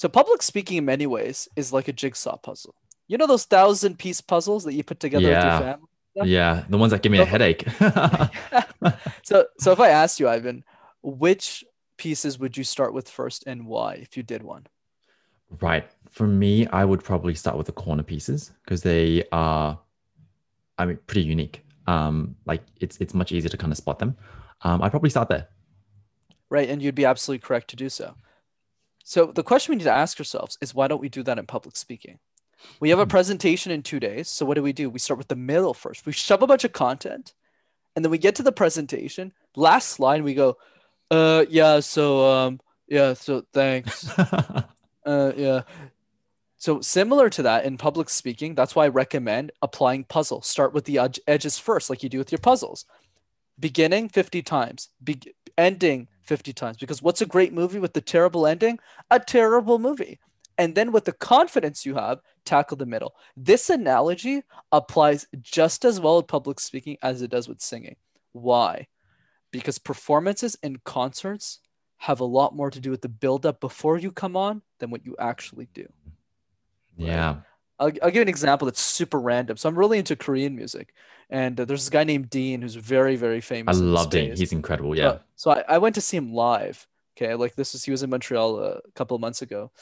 So 0.00 0.08
public 0.08 0.40
speaking, 0.40 0.78
in 0.78 0.86
many 0.86 1.06
ways, 1.06 1.46
is 1.56 1.74
like 1.74 1.86
a 1.86 1.92
jigsaw 1.92 2.38
puzzle. 2.38 2.74
You 3.06 3.18
know 3.18 3.26
those 3.26 3.44
thousand 3.44 3.98
piece 3.98 4.22
puzzles 4.22 4.64
that 4.64 4.72
you 4.72 4.82
put 4.82 4.98
together 4.98 5.28
yeah. 5.28 5.44
with 5.44 5.44
your 5.44 5.72
family. 5.74 6.30
Yeah, 6.32 6.64
the 6.70 6.78
ones 6.78 6.92
that 6.92 7.02
give 7.02 7.12
me 7.12 7.18
so, 7.18 7.24
a 7.24 7.26
headache. 7.26 7.68
so 9.22 9.44
so 9.58 9.72
if 9.72 9.78
I 9.78 9.90
asked 9.90 10.18
you, 10.18 10.26
Ivan, 10.26 10.64
which 11.02 11.66
pieces 11.98 12.38
would 12.38 12.56
you 12.56 12.64
start 12.64 12.94
with 12.94 13.10
first 13.10 13.44
and 13.46 13.66
why 13.66 13.92
if 13.92 14.16
you 14.16 14.22
did 14.22 14.42
one? 14.42 14.68
Right. 15.60 15.86
For 16.08 16.26
me, 16.26 16.66
I 16.68 16.86
would 16.86 17.04
probably 17.04 17.34
start 17.34 17.58
with 17.58 17.66
the 17.66 17.72
corner 17.72 18.02
pieces 18.02 18.52
because 18.64 18.82
they 18.82 19.24
are, 19.32 19.78
I 20.78 20.86
mean, 20.86 20.98
pretty 21.08 21.28
unique. 21.28 21.62
Um, 21.86 22.36
like 22.46 22.62
it's 22.80 22.96
it's 23.02 23.12
much 23.12 23.32
easier 23.32 23.50
to 23.50 23.58
kind 23.58 23.70
of 23.70 23.76
spot 23.76 23.98
them. 23.98 24.16
Um, 24.62 24.80
I'd 24.80 24.92
probably 24.92 25.10
start 25.10 25.28
there. 25.28 25.48
Right, 26.48 26.70
and 26.70 26.80
you'd 26.80 26.94
be 26.94 27.04
absolutely 27.04 27.46
correct 27.46 27.68
to 27.68 27.76
do 27.76 27.90
so. 27.90 28.14
So 29.04 29.26
the 29.26 29.42
question 29.42 29.72
we 29.72 29.76
need 29.76 29.84
to 29.84 29.92
ask 29.92 30.18
ourselves 30.20 30.58
is 30.60 30.74
why 30.74 30.88
don't 30.88 31.00
we 31.00 31.08
do 31.08 31.22
that 31.22 31.38
in 31.38 31.46
public 31.46 31.76
speaking? 31.76 32.18
We 32.78 32.90
have 32.90 32.98
a 32.98 33.04
hmm. 33.04 33.10
presentation 33.10 33.72
in 33.72 33.82
two 33.82 34.00
days. 34.00 34.28
So 34.28 34.44
what 34.44 34.54
do 34.54 34.62
we 34.62 34.72
do? 34.72 34.90
We 34.90 34.98
start 34.98 35.18
with 35.18 35.28
the 35.28 35.36
middle 35.36 35.74
first. 35.74 36.06
We 36.06 36.12
shove 36.12 36.42
a 36.42 36.46
bunch 36.46 36.64
of 36.64 36.72
content, 36.72 37.32
and 37.96 38.04
then 38.04 38.10
we 38.10 38.18
get 38.18 38.34
to 38.36 38.42
the 38.42 38.52
presentation. 38.52 39.32
Last 39.56 39.88
slide, 39.88 40.22
we 40.22 40.34
go, 40.34 40.58
uh, 41.10 41.44
yeah. 41.48 41.80
So, 41.80 42.30
um, 42.30 42.60
yeah. 42.86 43.14
So, 43.14 43.44
thanks. 43.52 44.08
uh, 45.06 45.32
yeah. 45.36 45.62
So 46.60 46.82
similar 46.82 47.30
to 47.30 47.42
that 47.44 47.64
in 47.64 47.78
public 47.78 48.10
speaking, 48.10 48.54
that's 48.54 48.76
why 48.76 48.84
I 48.84 48.88
recommend 48.88 49.50
applying 49.62 50.04
puzzle. 50.04 50.42
Start 50.42 50.74
with 50.74 50.84
the 50.84 50.98
ed- 50.98 51.18
edges 51.26 51.58
first, 51.58 51.88
like 51.88 52.02
you 52.02 52.10
do 52.10 52.18
with 52.18 52.30
your 52.30 52.38
puzzles. 52.38 52.84
Beginning 53.58 54.10
50 54.10 54.42
times, 54.42 54.90
be- 55.02 55.34
ending 55.56 56.08
50 56.30 56.52
times. 56.54 56.76
Because 56.78 57.02
what's 57.02 57.20
a 57.20 57.26
great 57.26 57.52
movie 57.52 57.78
with 57.78 57.92
the 57.92 58.00
terrible 58.00 58.46
ending? 58.46 58.78
A 59.10 59.20
terrible 59.20 59.78
movie. 59.78 60.18
And 60.56 60.74
then 60.74 60.92
with 60.92 61.04
the 61.04 61.12
confidence 61.12 61.84
you 61.84 61.94
have, 61.96 62.20
tackle 62.44 62.76
the 62.76 62.86
middle. 62.86 63.14
This 63.36 63.68
analogy 63.68 64.42
applies 64.72 65.26
just 65.40 65.84
as 65.84 66.00
well 66.00 66.16
with 66.16 66.26
public 66.28 66.60
speaking 66.60 66.96
as 67.02 67.20
it 67.20 67.30
does 67.30 67.48
with 67.48 67.60
singing. 67.60 67.96
Why? 68.32 68.86
because 69.50 69.78
performances 69.78 70.56
and 70.62 70.82
concerts 70.84 71.60
have 71.98 72.20
a 72.20 72.24
lot 72.24 72.54
more 72.54 72.70
to 72.70 72.80
do 72.80 72.90
with 72.90 73.02
the 73.02 73.08
build 73.08 73.44
up 73.44 73.60
before 73.60 73.98
you 73.98 74.10
come 74.10 74.36
on 74.36 74.62
than 74.78 74.90
what 74.90 75.04
you 75.04 75.16
actually 75.18 75.68
do. 75.74 75.86
Right? 77.34 77.44
I'll, 77.80 77.92
I'll 78.02 78.10
give 78.10 78.22
an 78.22 78.28
example 78.28 78.66
that's 78.66 78.80
super 78.80 79.18
random. 79.18 79.56
So 79.56 79.68
I'm 79.68 79.76
really 79.76 79.98
into 79.98 80.14
Korean 80.14 80.54
music, 80.54 80.94
and 81.30 81.58
uh, 81.58 81.64
there's 81.64 81.80
this 81.80 81.90
guy 81.90 82.04
named 82.04 82.30
Dean 82.30 82.62
who's 82.62 82.74
very, 82.74 83.16
very 83.16 83.40
famous. 83.40 83.76
I 83.76 83.80
love 83.80 84.10
Dean. 84.10 84.36
He's 84.36 84.52
incredible. 84.52 84.96
Yeah. 84.96 85.08
Uh, 85.08 85.18
so 85.36 85.50
I, 85.50 85.64
I 85.68 85.78
went 85.78 85.94
to 85.96 86.00
see 86.00 86.16
him 86.16 86.32
live. 86.32 86.86
Okay, 87.16 87.34
like 87.34 87.54
this 87.56 87.74
is 87.74 87.84
he 87.84 87.90
was 87.90 88.02
in 88.02 88.10
Montreal 88.10 88.60
a 88.60 88.80
couple 88.94 89.14
of 89.14 89.20
months 89.20 89.42
ago, 89.42 89.72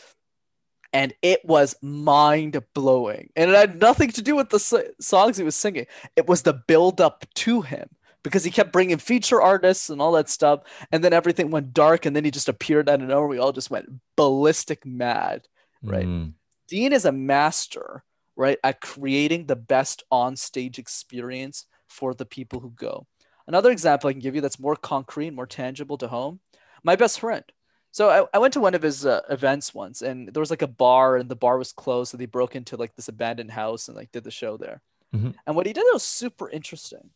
and 0.92 1.12
it 1.22 1.44
was 1.44 1.76
mind 1.82 2.62
blowing. 2.74 3.30
And 3.37 3.50
it 3.50 3.56
had 3.56 3.80
nothing 3.80 4.11
to 4.12 4.22
do 4.22 4.37
with 4.37 4.48
the 4.50 4.92
songs 5.00 5.37
he 5.37 5.44
was 5.44 5.56
singing. 5.56 5.87
It 6.16 6.26
was 6.26 6.42
the 6.42 6.54
build 6.54 7.00
up 7.00 7.26
to 7.37 7.62
him 7.62 7.88
because 8.22 8.44
he 8.44 8.50
kept 8.50 8.72
bringing 8.72 8.98
feature 8.98 9.40
artists 9.40 9.90
and 9.90 10.00
all 10.00 10.12
that 10.12 10.28
stuff. 10.28 10.61
And 10.90 11.04
then 11.04 11.12
everything 11.12 11.50
went 11.50 11.74
dark, 11.74 12.06
and 12.06 12.16
then 12.16 12.24
he 12.24 12.30
just 12.30 12.48
appeared 12.48 12.88
out 12.88 13.02
of 13.02 13.08
nowhere. 13.08 13.28
We 13.28 13.38
all 13.38 13.52
just 13.52 13.70
went 13.70 13.88
ballistic 14.16 14.84
mad, 14.87 15.46
right? 15.82 16.06
Mm. 16.06 16.32
Dean 16.68 16.92
is 16.92 17.04
a 17.04 17.12
master, 17.12 18.04
right, 18.37 18.59
at 18.62 18.81
creating 18.81 19.46
the 19.46 19.57
best 19.57 20.04
on 20.11 20.37
stage 20.37 20.78
experience 20.78 21.66
for 21.88 22.14
the 22.14 22.26
people 22.26 22.61
who 22.61 22.70
go. 22.70 23.07
Another 23.46 23.70
example 23.70 24.09
I 24.09 24.12
can 24.12 24.20
give 24.20 24.35
you 24.35 24.42
that's 24.42 24.61
more 24.61 24.76
concrete, 24.76 25.31
more 25.31 25.46
tangible 25.46 25.96
to 25.98 26.09
home 26.09 26.40
my 26.85 26.96
best 26.96 27.20
friend. 27.20 27.44
So 27.90 28.11
I, 28.11 28.37
I 28.37 28.38
went 28.38 28.54
to 28.54 28.61
one 28.61 28.74
of 28.74 28.83
his 28.83 29.07
uh, 29.07 29.22
events 29.31 29.74
once, 29.74 30.02
and 30.02 30.28
there 30.28 30.40
was 30.40 30.50
like 30.50 30.62
a 30.62 30.68
bar, 30.68 31.16
and 31.16 31.28
the 31.28 31.37
bar 31.37 31.59
was 31.59 31.72
closed. 31.72 32.11
So 32.11 32.16
they 32.16 32.26
broke 32.26 32.54
into 32.54 32.76
like 32.76 32.94
this 32.94 33.09
abandoned 33.09 33.50
house 33.50 33.88
and 33.88 33.96
like 33.96 34.12
did 34.12 34.24
the 34.24 34.31
show 34.31 34.57
there. 34.57 34.83
Mm-hmm. 35.14 35.31
And 35.46 35.57
what 35.57 35.66
he 35.66 35.72
did 35.72 35.85
that 35.85 35.94
was 35.94 36.02
super 36.02 36.50
interesting 36.50 37.11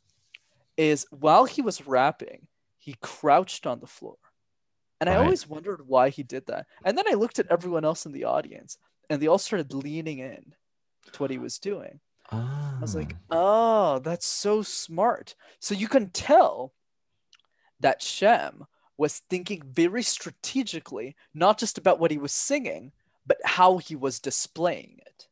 is 0.76 1.06
while 1.10 1.44
he 1.44 1.60
was 1.60 1.86
rapping, 1.86 2.46
he 2.78 2.96
crouched 3.00 3.66
on 3.66 3.80
the 3.80 3.86
floor. 3.86 4.16
And 5.00 5.08
right. 5.08 5.18
I 5.18 5.22
always 5.22 5.46
wondered 5.46 5.82
why 5.86 6.08
he 6.08 6.22
did 6.22 6.46
that. 6.46 6.66
And 6.84 6.96
then 6.96 7.04
I 7.08 7.14
looked 7.14 7.38
at 7.38 7.48
everyone 7.50 7.84
else 7.84 8.06
in 8.06 8.12
the 8.12 8.24
audience 8.24 8.78
and 9.10 9.20
they 9.20 9.26
all 9.26 9.38
started 9.38 9.74
leaning 9.74 10.18
in 10.18 10.54
to 11.12 11.22
what 11.22 11.30
he 11.30 11.38
was 11.38 11.58
doing. 11.58 12.00
I 12.30 12.78
was 12.80 12.94
like, 12.94 13.16
ah. 13.30 13.96
oh, 13.96 13.98
that's 13.98 14.26
so 14.26 14.62
smart. 14.62 15.34
So 15.60 15.74
you 15.74 15.88
can 15.88 16.10
tell 16.10 16.72
that 17.80 18.02
Shem 18.02 18.64
was 18.96 19.22
thinking 19.28 19.62
very 19.64 20.02
strategically, 20.02 21.16
not 21.34 21.58
just 21.58 21.78
about 21.78 21.98
what 21.98 22.10
he 22.10 22.18
was 22.18 22.32
singing, 22.32 22.92
but 23.26 23.38
how 23.44 23.78
he 23.78 23.96
was 23.96 24.18
displaying 24.20 25.00
it 25.06 25.28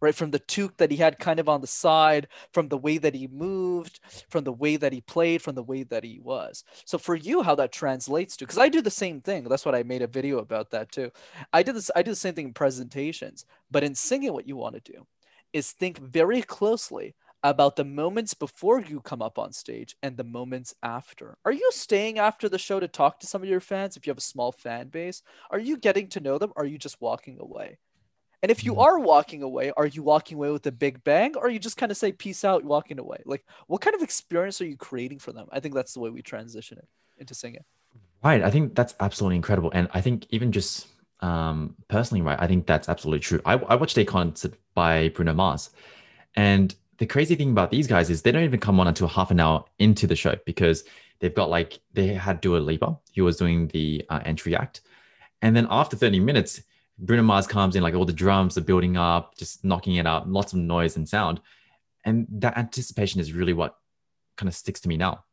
right? 0.00 0.14
From 0.14 0.30
the 0.30 0.38
toque 0.38 0.76
that 0.78 0.90
he 0.90 0.96
had 0.96 1.18
kind 1.18 1.40
of 1.40 1.48
on 1.48 1.60
the 1.60 1.66
side, 1.66 2.28
from 2.52 2.68
the 2.68 2.78
way 2.78 2.98
that 2.98 3.14
he 3.14 3.26
moved, 3.28 4.00
from 4.28 4.44
the 4.44 4.52
way 4.52 4.76
that 4.76 4.92
he 4.92 5.00
played, 5.00 5.42
from 5.42 5.54
the 5.54 5.62
way 5.62 5.82
that 5.84 6.04
he 6.04 6.20
was. 6.22 6.64
So 6.84 6.98
for 6.98 7.14
you, 7.14 7.42
how 7.42 7.54
that 7.56 7.72
translates 7.72 8.36
to, 8.36 8.44
because 8.44 8.58
I 8.58 8.68
do 8.68 8.82
the 8.82 8.90
same 8.90 9.20
thing. 9.20 9.44
That's 9.44 9.64
what 9.64 9.74
I 9.74 9.82
made 9.82 10.02
a 10.02 10.06
video 10.06 10.38
about 10.38 10.70
that 10.70 10.92
too. 10.92 11.10
I 11.52 11.62
did 11.62 11.76
this, 11.76 11.90
I 11.94 12.02
do 12.02 12.10
the 12.10 12.16
same 12.16 12.34
thing 12.34 12.48
in 12.48 12.54
presentations, 12.54 13.44
but 13.70 13.84
in 13.84 13.94
singing, 13.94 14.32
what 14.32 14.48
you 14.48 14.56
want 14.56 14.74
to 14.74 14.92
do 14.92 15.06
is 15.52 15.72
think 15.72 15.98
very 15.98 16.42
closely 16.42 17.14
about 17.44 17.76
the 17.76 17.84
moments 17.84 18.32
before 18.32 18.80
you 18.80 19.00
come 19.00 19.20
up 19.20 19.38
on 19.38 19.52
stage 19.52 19.96
and 20.02 20.16
the 20.16 20.24
moments 20.24 20.74
after. 20.82 21.36
Are 21.44 21.52
you 21.52 21.70
staying 21.72 22.18
after 22.18 22.48
the 22.48 22.58
show 22.58 22.80
to 22.80 22.88
talk 22.88 23.20
to 23.20 23.26
some 23.26 23.42
of 23.42 23.48
your 23.48 23.60
fans 23.60 23.96
if 23.96 24.06
you 24.06 24.10
have 24.10 24.18
a 24.18 24.22
small 24.22 24.50
fan 24.50 24.88
base? 24.88 25.22
Are 25.50 25.58
you 25.58 25.76
getting 25.76 26.08
to 26.08 26.20
know 26.20 26.38
them? 26.38 26.52
Or 26.56 26.62
are 26.62 26.66
you 26.66 26.78
just 26.78 27.02
walking 27.02 27.38
away? 27.38 27.78
And 28.44 28.50
if 28.50 28.62
you 28.62 28.72
mm-hmm. 28.72 28.80
are 28.82 28.98
walking 28.98 29.42
away, 29.42 29.72
are 29.74 29.86
you 29.86 30.02
walking 30.02 30.36
away 30.36 30.50
with 30.50 30.66
a 30.66 30.70
big 30.70 31.02
bang 31.02 31.34
or 31.34 31.48
you 31.48 31.58
just 31.58 31.78
kind 31.78 31.90
of 31.90 31.96
say 31.96 32.12
peace 32.12 32.44
out 32.44 32.62
walking 32.62 32.98
away? 32.98 33.16
Like 33.24 33.42
what 33.68 33.80
kind 33.80 33.96
of 33.96 34.02
experience 34.02 34.60
are 34.60 34.66
you 34.66 34.76
creating 34.76 35.18
for 35.18 35.32
them? 35.32 35.46
I 35.50 35.60
think 35.60 35.74
that's 35.74 35.94
the 35.94 36.00
way 36.00 36.10
we 36.10 36.20
transition 36.20 36.76
it 36.76 36.86
into 37.16 37.34
singing. 37.34 37.64
Right. 38.22 38.42
I 38.42 38.50
think 38.50 38.74
that's 38.74 38.94
absolutely 39.00 39.36
incredible. 39.36 39.70
And 39.72 39.88
I 39.94 40.02
think 40.02 40.26
even 40.28 40.52
just 40.52 40.88
um, 41.20 41.74
personally, 41.88 42.20
right, 42.20 42.36
I 42.38 42.46
think 42.46 42.66
that's 42.66 42.90
absolutely 42.90 43.20
true. 43.20 43.40
I, 43.46 43.54
I 43.54 43.76
watched 43.76 43.96
a 43.96 44.04
concert 44.04 44.52
by 44.74 45.08
Bruno 45.08 45.32
Mars 45.32 45.70
and 46.36 46.74
the 46.98 47.06
crazy 47.06 47.36
thing 47.36 47.50
about 47.50 47.70
these 47.70 47.86
guys 47.86 48.10
is 48.10 48.20
they 48.20 48.30
don't 48.30 48.44
even 48.44 48.60
come 48.60 48.78
on 48.78 48.88
until 48.88 49.08
half 49.08 49.30
an 49.30 49.40
hour 49.40 49.64
into 49.78 50.06
the 50.06 50.16
show 50.16 50.36
because 50.44 50.84
they've 51.20 51.34
got 51.34 51.48
like 51.48 51.80
they 51.94 52.08
had 52.08 52.42
Dua 52.42 52.58
Lipa, 52.58 52.98
he 53.10 53.22
was 53.22 53.38
doing 53.38 53.68
the 53.68 54.04
uh, 54.10 54.20
entry 54.26 54.54
act, 54.54 54.82
and 55.40 55.56
then 55.56 55.66
after 55.70 55.96
30 55.96 56.20
minutes, 56.20 56.60
Bruno 56.98 57.22
Mars 57.22 57.46
comes 57.46 57.76
in, 57.76 57.82
like 57.82 57.94
all 57.94 58.04
the 58.04 58.12
drums 58.12 58.56
are 58.56 58.62
building 58.62 58.96
up, 58.96 59.36
just 59.36 59.64
knocking 59.64 59.96
it 59.96 60.06
out, 60.06 60.28
lots 60.28 60.52
of 60.52 60.60
noise 60.60 60.96
and 60.96 61.08
sound, 61.08 61.40
and 62.04 62.26
that 62.30 62.56
anticipation 62.56 63.20
is 63.20 63.32
really 63.32 63.52
what 63.52 63.76
kind 64.36 64.48
of 64.48 64.54
sticks 64.54 64.80
to 64.80 64.88
me 64.88 64.96
now. 64.96 65.24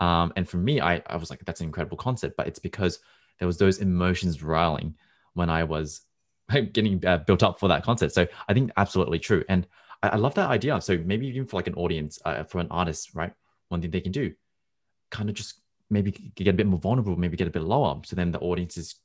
Um, 0.00 0.32
and 0.36 0.48
for 0.48 0.56
me, 0.56 0.80
I, 0.80 1.02
I 1.06 1.16
was 1.16 1.30
like, 1.30 1.44
that's 1.44 1.60
an 1.60 1.66
incredible 1.66 1.96
concept, 1.96 2.36
but 2.36 2.46
it's 2.46 2.58
because 2.58 2.98
there 3.38 3.46
was 3.46 3.58
those 3.58 3.78
emotions 3.78 4.42
riling 4.42 4.94
when 5.34 5.50
I 5.50 5.64
was 5.64 6.02
getting 6.72 7.04
uh, 7.06 7.18
built 7.18 7.42
up 7.42 7.58
for 7.58 7.68
that 7.68 7.82
concert. 7.82 8.12
So 8.12 8.26
I 8.48 8.54
think 8.54 8.70
absolutely 8.76 9.18
true. 9.18 9.44
And 9.48 9.66
I, 10.02 10.10
I 10.10 10.16
love 10.16 10.34
that 10.34 10.50
idea. 10.50 10.80
So 10.80 10.98
maybe 10.98 11.26
even 11.28 11.46
for 11.46 11.56
like 11.56 11.66
an 11.66 11.74
audience, 11.74 12.18
uh, 12.24 12.44
for 12.44 12.58
an 12.58 12.68
artist, 12.70 13.14
right? 13.14 13.32
One 13.68 13.80
thing 13.80 13.90
they 13.90 14.00
can 14.00 14.12
do, 14.12 14.32
kind 15.10 15.28
of 15.28 15.34
just 15.34 15.60
maybe 15.90 16.10
get 16.10 16.48
a 16.48 16.52
bit 16.52 16.66
more 16.66 16.80
vulnerable, 16.80 17.16
maybe 17.16 17.36
get 17.36 17.48
a 17.48 17.50
bit 17.50 17.62
lower. 17.62 18.00
So 18.04 18.16
then 18.16 18.32
the 18.32 18.40
audience 18.40 18.76
is 18.76 18.96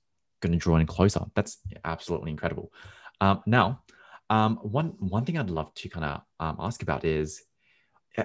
going 0.41 0.51
to 0.51 0.57
draw 0.57 0.77
in 0.77 0.85
closer. 0.85 1.23
That's 1.35 1.59
absolutely 1.85 2.31
incredible. 2.31 2.73
Um, 3.21 3.41
now, 3.45 3.83
um, 4.29 4.57
one 4.57 4.95
one 4.99 5.25
thing 5.25 5.37
I'd 5.37 5.49
love 5.49 5.73
to 5.75 5.89
kind 5.89 6.05
of 6.05 6.21
um, 6.39 6.57
ask 6.59 6.81
about 6.81 7.05
is, 7.05 7.43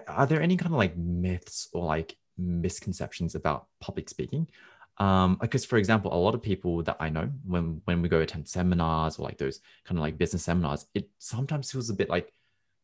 are 0.08 0.26
there 0.26 0.42
any 0.42 0.56
kind 0.56 0.72
of 0.72 0.78
like 0.78 0.96
myths 0.96 1.68
or 1.72 1.84
like 1.84 2.16
misconceptions 2.38 3.34
about 3.34 3.66
public 3.80 4.08
speaking? 4.08 4.48
Um, 4.98 5.36
because 5.40 5.64
for 5.64 5.76
example, 5.76 6.14
a 6.14 6.16
lot 6.16 6.34
of 6.34 6.42
people 6.42 6.82
that 6.84 6.96
I 7.00 7.10
know 7.10 7.28
when 7.44 7.82
when 7.84 8.02
we 8.02 8.08
go 8.08 8.20
attend 8.20 8.48
seminars 8.48 9.18
or 9.18 9.24
like 9.24 9.38
those 9.38 9.60
kind 9.84 9.98
of 9.98 10.02
like 10.02 10.16
business 10.16 10.44
seminars, 10.44 10.86
it 10.94 11.10
sometimes 11.18 11.70
feels 11.70 11.90
a 11.90 11.94
bit 11.94 12.08
like 12.08 12.32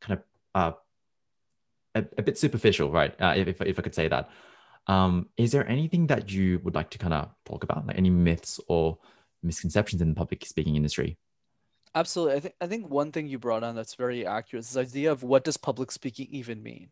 kind 0.01 0.19
of 0.19 0.25
uh, 0.55 0.77
a, 1.95 2.05
a 2.19 2.23
bit 2.23 2.39
superficial, 2.39 2.91
right? 2.91 3.15
Uh, 3.21 3.35
if, 3.37 3.61
if 3.63 3.79
I 3.79 3.83
could 3.83 3.95
say 3.95 4.09
that. 4.09 4.31
Um, 4.89 5.29
is 5.37 5.53
there 5.53 5.69
anything 5.69 6.09
that 6.09 6.31
you 6.31 6.61
would 6.65 6.75
like 6.75 6.91
to 6.91 6.99
kind 6.99 7.15
of 7.15 7.29
talk 7.45 7.63
about, 7.63 7.87
like 7.87 7.97
any 7.97 8.11
myths 8.11 8.59
or 8.67 8.99
misconceptions 9.43 10.03
in 10.03 10.09
the 10.09 10.15
public 10.15 10.45
speaking 10.47 10.77
industry? 10.77 11.19
Absolutely. 11.95 12.37
I 12.37 12.41
think 12.41 12.55
I 12.61 12.67
think 12.67 12.89
one 12.89 13.13
thing 13.13 13.27
you 13.27 13.39
brought 13.39 13.63
on 13.63 13.75
that's 13.75 13.95
very 13.95 14.27
accurate 14.27 14.65
is 14.65 14.73
this 14.73 14.89
idea 14.89 15.13
of 15.13 15.23
what 15.23 15.45
does 15.45 15.57
public 15.57 15.91
speaking 15.91 16.27
even 16.31 16.63
mean? 16.63 16.89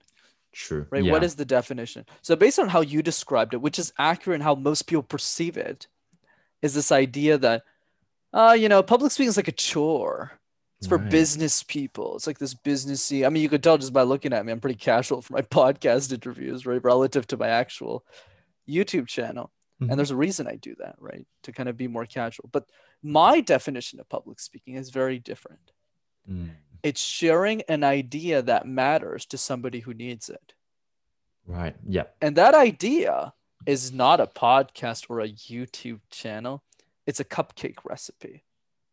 True. 0.52 0.86
Right. 0.90 1.04
Yeah. 1.04 1.12
What 1.12 1.24
is 1.24 1.36
the 1.36 1.44
definition? 1.44 2.04
So 2.22 2.36
based 2.36 2.58
on 2.58 2.68
how 2.68 2.80
you 2.80 3.02
described 3.02 3.54
it, 3.54 3.62
which 3.62 3.78
is 3.78 3.92
accurate 3.98 4.36
and 4.36 4.42
how 4.42 4.54
most 4.54 4.82
people 4.82 5.02
perceive 5.02 5.56
it, 5.56 5.86
is 6.60 6.74
this 6.74 6.92
idea 6.92 7.38
that 7.38 7.62
uh, 8.32 8.56
you 8.58 8.68
know, 8.68 8.82
public 8.82 9.10
speaking 9.10 9.28
is 9.28 9.36
like 9.36 9.48
a 9.48 9.52
chore. 9.52 10.32
It's 10.78 10.86
for 10.86 10.96
Right. 10.98 11.10
business 11.10 11.62
people. 11.62 12.16
It's 12.16 12.26
like 12.26 12.38
this 12.38 12.54
businessy. 12.54 13.26
I 13.26 13.28
mean, 13.28 13.42
you 13.42 13.48
could 13.50 13.62
tell 13.62 13.76
just 13.76 13.92
by 13.92 14.02
looking 14.02 14.32
at 14.32 14.46
me, 14.46 14.52
I'm 14.52 14.60
pretty 14.60 14.78
casual 14.78 15.20
for 15.20 15.32
my 15.34 15.42
podcast 15.58 16.12
interviews, 16.12 16.64
right? 16.64 16.82
Relative 16.82 17.26
to 17.28 17.36
my 17.36 17.48
actual 17.48 18.04
YouTube 18.68 19.08
channel. 19.08 19.50
Mhm. 19.80 19.90
And 19.90 19.98
there's 19.98 20.10
a 20.10 20.16
reason 20.16 20.46
I 20.46 20.56
do 20.56 20.74
that, 20.76 20.96
right? 20.98 21.26
To 21.44 21.52
kind 21.52 21.68
of 21.68 21.76
be 21.76 21.88
more 21.88 22.06
casual. 22.06 22.48
But 22.52 22.68
my 23.02 23.40
definition 23.40 23.98
of 24.00 24.08
public 24.08 24.38
speaking 24.40 24.74
is 24.74 24.90
very 24.90 25.18
different. 25.18 25.72
Mm, 26.28 26.50
It's 26.82 27.00
sharing 27.00 27.62
an 27.62 27.82
idea 27.84 28.42
that 28.42 28.66
matters 28.66 29.26
to 29.26 29.38
somebody 29.38 29.80
who 29.80 29.94
needs 29.94 30.28
it. 30.28 30.54
right. 31.46 31.74
Yeah. 31.86 32.04
And 32.20 32.36
that 32.36 32.54
idea 32.54 33.32
is 33.66 33.90
not 33.92 34.20
a 34.20 34.26
podcast 34.26 35.06
or 35.10 35.20
a 35.20 35.28
YouTube 35.28 36.00
channel. 36.10 36.62
It's 37.06 37.18
a 37.20 37.24
cupcake 37.24 37.78
recipe. 37.84 38.44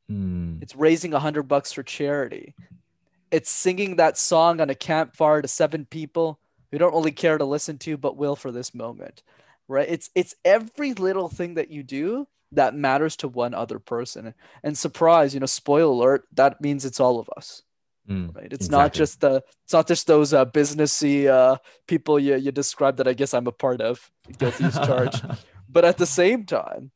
Mm, 0.09 0.61
It's 0.63 0.75
raising 0.75 1.13
a 1.13 1.19
hundred 1.19 1.43
bucks 1.43 1.71
for 1.71 1.83
charity. 1.83 2.55
It's 3.29 3.49
singing 3.49 3.97
that 3.97 4.17
song 4.17 4.59
on 4.61 4.69
a 4.69 4.75
campfire 4.75 5.41
to 5.41 5.47
seven 5.47 5.85
people 5.85 6.39
who 6.71 6.77
don't 6.77 6.93
really 6.93 7.11
care 7.11 7.37
to 7.37 7.45
listen 7.45 7.77
to, 7.79 7.95
but 7.97 8.17
will 8.17 8.35
for 8.35 8.51
this 8.51 8.73
moment. 8.73 9.21
Right? 9.67 9.87
It's 9.89 10.09
it's 10.15 10.35
every 10.45 10.93
little 10.93 11.29
thing 11.29 11.55
that 11.55 11.69
you 11.69 11.83
do 11.83 12.27
that 12.53 12.73
matters 12.75 13.15
to 13.17 13.27
one 13.27 13.53
other 13.53 13.79
person. 13.79 14.33
And 14.63 14.77
surprise, 14.77 15.33
you 15.33 15.39
know, 15.39 15.45
spoiler 15.45 15.91
alert, 15.91 16.27
that 16.33 16.61
means 16.61 16.85
it's 16.85 16.99
all 16.99 17.19
of 17.19 17.29
us. 17.35 17.63
mm, 18.09 18.33
Right. 18.33 18.51
It's 18.51 18.69
not 18.69 18.93
just 18.93 19.19
the 19.19 19.43
it's 19.65 19.73
not 19.73 19.87
just 19.87 20.07
those 20.07 20.33
uh 20.33 20.45
businessy 20.45 21.27
uh 21.27 21.57
people 21.87 22.19
you 22.19 22.35
you 22.35 22.51
described 22.51 22.97
that 22.99 23.07
I 23.07 23.13
guess 23.13 23.33
I'm 23.33 23.47
a 23.47 23.51
part 23.51 23.81
of. 23.81 24.09
Guilty 24.37 24.63
as 24.65 24.75
charged 24.75 25.25
but 25.69 25.83
at 25.85 25.97
the 25.97 26.05
same 26.05 26.45
time 26.45 26.91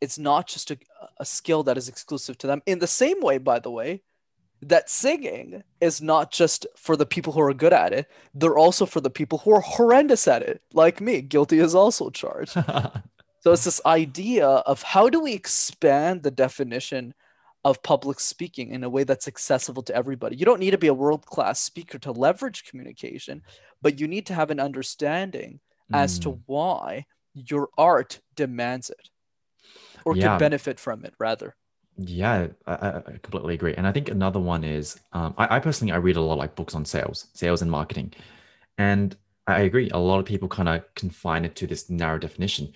it's 0.00 0.18
not 0.18 0.46
just 0.46 0.70
a, 0.70 0.78
a 1.18 1.24
skill 1.24 1.62
that 1.64 1.76
is 1.78 1.88
exclusive 1.88 2.36
to 2.38 2.46
them 2.46 2.62
in 2.66 2.78
the 2.78 2.86
same 2.86 3.20
way 3.20 3.38
by 3.38 3.58
the 3.58 3.70
way 3.70 4.02
that 4.62 4.88
singing 4.90 5.62
is 5.80 6.00
not 6.00 6.32
just 6.32 6.66
for 6.76 6.96
the 6.96 7.06
people 7.06 7.32
who 7.32 7.40
are 7.40 7.54
good 7.54 7.72
at 7.72 7.92
it 7.92 8.06
they're 8.34 8.58
also 8.58 8.86
for 8.86 9.00
the 9.00 9.10
people 9.10 9.38
who 9.38 9.52
are 9.52 9.60
horrendous 9.60 10.26
at 10.26 10.42
it 10.42 10.62
like 10.72 11.00
me 11.00 11.20
guilty 11.20 11.58
is 11.58 11.74
also 11.74 12.10
charged 12.10 12.52
so 13.40 13.52
it's 13.52 13.64
this 13.64 13.80
idea 13.86 14.46
of 14.46 14.82
how 14.82 15.08
do 15.08 15.20
we 15.20 15.32
expand 15.32 16.22
the 16.22 16.30
definition 16.30 17.14
of 17.64 17.82
public 17.82 18.20
speaking 18.20 18.70
in 18.70 18.84
a 18.84 18.88
way 18.88 19.02
that's 19.02 19.26
accessible 19.26 19.82
to 19.82 19.92
everybody. 19.94 20.36
You 20.36 20.44
don't 20.44 20.60
need 20.60 20.70
to 20.70 20.78
be 20.78 20.86
a 20.86 20.94
world 20.94 21.26
class 21.26 21.58
speaker 21.58 21.98
to 21.98 22.12
leverage 22.12 22.62
communication, 22.62 23.42
but 23.82 23.98
you 23.98 24.06
need 24.06 24.26
to 24.26 24.34
have 24.34 24.52
an 24.52 24.60
understanding 24.60 25.58
as 25.92 26.20
to 26.20 26.30
Mm, 26.30 26.42
why 26.46 27.06
your 27.34 27.68
art 27.76 28.20
demands 28.36 28.90
it 28.90 29.10
or 30.04 30.14
Yeah. 30.14 30.28
can 30.28 30.38
benefit 30.38 30.78
from 30.78 31.04
it, 31.04 31.14
rather. 31.18 31.56
Yeah, 31.98 32.48
I, 32.66 32.72
I 32.74 33.00
completely 33.22 33.54
agree. 33.54 33.74
And 33.74 33.86
I 33.86 33.92
think 33.92 34.10
another 34.10 34.38
one 34.38 34.64
is 34.64 35.00
um, 35.12 35.34
I, 35.38 35.56
I 35.56 35.60
personally 35.60 35.92
I 35.92 35.96
read 35.96 36.16
a 36.16 36.20
lot 36.20 36.34
of, 36.34 36.38
like 36.38 36.54
books 36.54 36.74
on 36.74 36.84
sales, 36.84 37.28
sales 37.32 37.62
and 37.62 37.70
marketing, 37.70 38.12
and 38.78 39.16
I 39.46 39.62
agree. 39.62 39.90
A 39.90 39.98
lot 39.98 40.18
of 40.18 40.26
people 40.26 40.48
kind 40.48 40.68
of 40.68 40.82
confine 40.94 41.44
it 41.44 41.56
to 41.56 41.66
this 41.66 41.88
narrow 41.88 42.18
definition. 42.18 42.72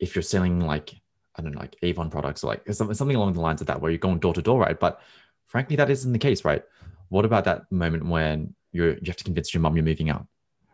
If 0.00 0.16
you're 0.16 0.22
selling 0.22 0.60
like 0.60 0.94
I 1.36 1.42
don't 1.42 1.52
know, 1.54 1.60
like 1.60 1.76
Avon 1.82 2.10
products 2.10 2.44
or 2.44 2.48
like 2.48 2.62
something 2.72 3.16
along 3.16 3.34
the 3.34 3.40
lines 3.40 3.60
of 3.60 3.68
that, 3.68 3.80
where 3.80 3.90
you're 3.92 3.98
going 3.98 4.18
door 4.18 4.34
to 4.34 4.42
door, 4.42 4.60
right? 4.60 4.78
But 4.78 5.00
frankly, 5.46 5.76
that 5.76 5.90
isn't 5.90 6.12
the 6.12 6.18
case, 6.18 6.44
right? 6.44 6.62
What 7.10 7.24
about 7.24 7.44
that 7.44 7.70
moment 7.70 8.06
when 8.06 8.54
you're 8.72 8.94
you 8.94 9.06
have 9.06 9.16
to 9.16 9.24
convince 9.24 9.54
your 9.54 9.60
mom 9.60 9.76
you're 9.76 9.84
moving 9.84 10.10
out, 10.10 10.26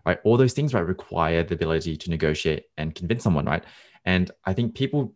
right? 0.07 0.21
All 0.25 0.39
those 0.39 0.55
things, 0.55 0.73
right, 0.75 0.87
require 0.87 1.43
the 1.45 1.55
ability 1.55 1.97
to 1.99 2.11
negotiate 2.11 2.65
and 2.79 2.95
convince 2.95 3.23
someone, 3.25 3.45
right? 3.47 3.65
And 4.07 4.31
I 4.47 4.55
think 4.55 4.75
people 4.75 5.15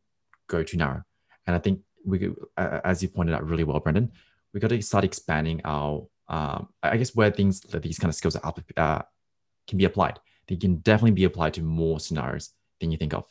go 0.49 0.62
too 0.62 0.77
narrow, 0.77 1.03
and 1.47 1.57
I 1.57 1.59
think 1.59 1.81
we, 2.05 2.19
could- 2.19 2.37
as 2.57 3.03
you 3.03 3.09
pointed 3.09 3.35
out 3.35 3.47
really 3.47 3.64
well, 3.64 3.81
Brendan, 3.81 4.12
we 4.53 4.61
got 4.61 4.69
to 4.69 4.81
start 4.83 5.05
expanding 5.05 5.61
our, 5.64 6.07
um, 6.29 6.69
I 6.83 6.97
guess, 6.97 7.14
where 7.14 7.31
things 7.31 7.61
that 7.61 7.83
these 7.83 7.99
kind 7.99 8.09
of 8.09 8.14
skills 8.14 8.37
are, 8.37 8.55
uh, 8.77 9.03
can 9.67 9.79
be 9.79 9.85
applied. 9.85 10.21
They 10.47 10.57
can 10.57 10.77
definitely 10.77 11.12
be 11.12 11.25
applied 11.25 11.55
to 11.55 11.62
more 11.62 11.99
scenarios 12.01 12.51
than 12.81 12.90
you 12.90 12.99
think 12.99 13.14
of. 13.14 13.27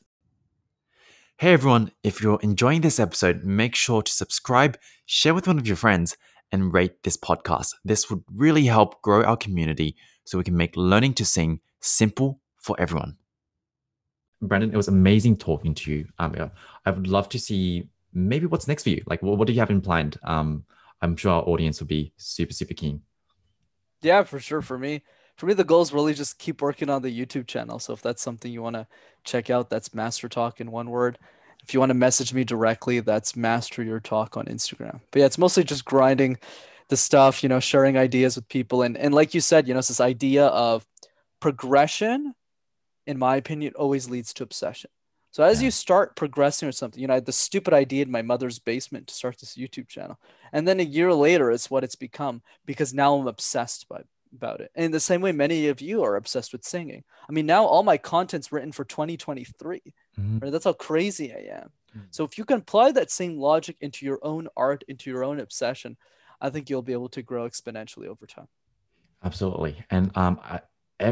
Hey 1.38 1.54
everyone, 1.54 1.92
if 2.04 2.22
you're 2.22 2.40
enjoying 2.42 2.82
this 2.82 3.00
episode, 3.00 3.44
make 3.44 3.76
sure 3.76 4.02
to 4.02 4.12
subscribe, 4.12 4.78
share 5.06 5.34
with 5.34 5.48
one 5.48 5.58
of 5.58 5.68
your 5.68 5.76
friends, 5.76 6.16
and 6.52 6.72
rate 6.74 7.02
this 7.04 7.18
podcast. 7.18 7.74
This 7.84 8.10
would 8.10 8.24
really 8.34 8.66
help 8.66 9.02
grow 9.02 9.24
our 9.24 9.36
community 9.36 9.96
so 10.24 10.38
we 10.38 10.44
can 10.44 10.56
make 10.56 10.78
learning 10.78 11.16
to 11.16 11.26
sing 11.26 11.60
simple 11.82 12.40
for 12.58 12.80
everyone. 12.80 13.18
Brendan, 14.42 14.72
it 14.72 14.78
was 14.78 14.88
amazing 14.88 15.38
talking 15.38 15.74
to 15.74 15.92
you. 15.92 16.08
Um, 16.20 16.52
I 16.86 16.92
would 16.92 17.08
love 17.08 17.30
to 17.30 17.40
see 17.40 17.90
maybe 18.14 18.46
what's 18.46 18.68
next 18.68 18.84
for 18.84 18.90
you. 18.90 19.04
Like, 19.06 19.22
what, 19.22 19.38
what 19.38 19.48
do 19.48 19.54
you 19.54 19.60
have 19.60 19.70
in 19.70 19.82
planned? 19.82 20.18
Um, 20.24 20.66
I'm 21.02 21.16
sure 21.16 21.34
our 21.34 21.44
audience 21.44 21.80
will 21.80 21.88
be 21.88 22.14
super, 22.18 22.54
super 22.54 22.74
keen. 22.74 23.02
Yeah, 24.02 24.24
for 24.24 24.40
sure. 24.40 24.62
For 24.62 24.78
me, 24.78 25.02
for 25.38 25.46
me, 25.46 25.54
the 25.54 25.64
goal 25.64 25.82
is 25.82 25.94
really 25.94 26.14
just 26.14 26.40
keep 26.40 26.62
working 26.62 26.90
on 26.90 27.02
the 27.02 27.26
YouTube 27.26 27.48
channel. 27.48 27.80
So 27.80 27.94
if 27.94 28.02
that's 28.02 28.22
something 28.22 28.52
you 28.52 28.62
want 28.62 28.76
to 28.76 28.88
check 29.24 29.50
out, 29.50 29.70
that's 29.70 29.94
Master 29.94 30.30
Talk 30.30 30.62
in 30.62 30.72
one 30.72 30.90
word. 30.90 31.18
If 31.64 31.74
you 31.74 31.80
want 31.80 31.92
to 31.92 31.96
message 31.96 32.34
me 32.34 32.44
directly, 32.44 33.00
that's 33.00 33.36
Master 33.36 33.84
Your 33.84 34.00
Talk 34.00 34.36
on 34.36 34.46
Instagram. 34.46 35.00
But 35.12 35.20
yeah, 35.20 35.26
it's 35.26 35.38
mostly 35.38 35.64
just 35.64 35.86
grinding 35.86 36.38
the 36.90 36.98
stuff, 36.98 37.42
you 37.42 37.50
know, 37.50 37.60
sharing 37.60 37.98
ideas 37.98 38.36
with 38.36 38.48
people. 38.50 38.82
And 38.82 38.98
and 38.98 39.14
like 39.14 39.34
you 39.34 39.42
said, 39.42 39.68
you 39.68 39.74
know, 39.74 39.80
it's 39.80 39.88
this 39.88 40.02
idea 40.02 40.48
of 40.48 40.86
progression, 41.40 42.36
in 43.08 43.18
my 43.18 43.38
opinion, 43.38 43.74
always 43.76 44.10
leads 44.10 44.34
to 44.34 44.44
obsession. 44.44 44.90
So 45.34 45.42
as 45.44 45.62
Yeah. 45.62 45.66
you 45.66 45.72
start 45.72 46.16
progressing 46.16 46.70
or 46.70 46.72
something, 46.72 47.02
you 47.02 47.08
know, 47.08 47.14
I 47.14 47.16
had 47.16 47.26
the 47.26 47.32
stupid 47.32 47.74
idea 47.74 48.04
in 48.04 48.12
my 48.12 48.22
mother's 48.22 48.60
basement 48.60 49.08
to 49.08 49.16
start 49.16 49.40
this 49.40 49.58
YouTube 49.58 49.88
channel. 49.88 50.20
And 50.52 50.68
then 50.68 50.80
a 50.80 50.84
year 50.84 51.12
later, 51.12 51.50
it's 51.50 51.72
what 51.72 51.84
it's 51.84 51.96
become 51.96 52.44
because 52.68 52.94
now 52.94 53.16
I'm 53.16 53.26
obsessed 53.26 53.90
by 53.90 54.04
about 54.32 54.62
it. 54.62 54.72
And 54.76 54.86
in 54.86 54.92
the 54.92 55.00
same 55.00 55.22
way, 55.22 55.32
many 55.32 55.70
of 55.70 55.82
you 55.82 56.04
are 56.04 56.18
obsessed 56.18 56.54
with 56.54 56.64
singing. 56.64 57.04
I 57.28 57.32
mean, 57.32 57.48
now 57.48 57.66
all 57.66 57.82
my 57.82 57.98
content's 57.98 58.52
written 58.52 58.72
for 58.72 58.86
2023. 58.86 59.82
Mhm. 60.20 60.40
Right? 60.40 60.52
That's 60.52 60.66
how 60.66 60.74
crazy 60.74 61.34
I 61.34 61.62
am. 61.62 61.72
Mm. 61.98 62.08
So 62.12 62.24
if 62.24 62.38
you 62.38 62.46
can 62.46 62.60
apply 62.60 62.92
that 62.92 63.10
same 63.10 63.36
logic 63.40 63.78
into 63.82 64.06
your 64.06 64.20
own 64.22 64.48
art, 64.56 64.84
into 64.88 65.10
your 65.10 65.24
own 65.24 65.40
obsession, 65.40 65.98
I 66.42 66.52
think 66.52 66.70
you'll 66.70 66.84
be 66.84 66.94
able 66.94 67.10
to 67.10 67.24
grow 67.24 67.50
exponentially 67.50 68.06
over 68.06 68.28
time. 68.28 68.50
Absolutely. 69.24 69.84
And 69.90 70.16
um, 70.16 70.40
I, 70.44 70.62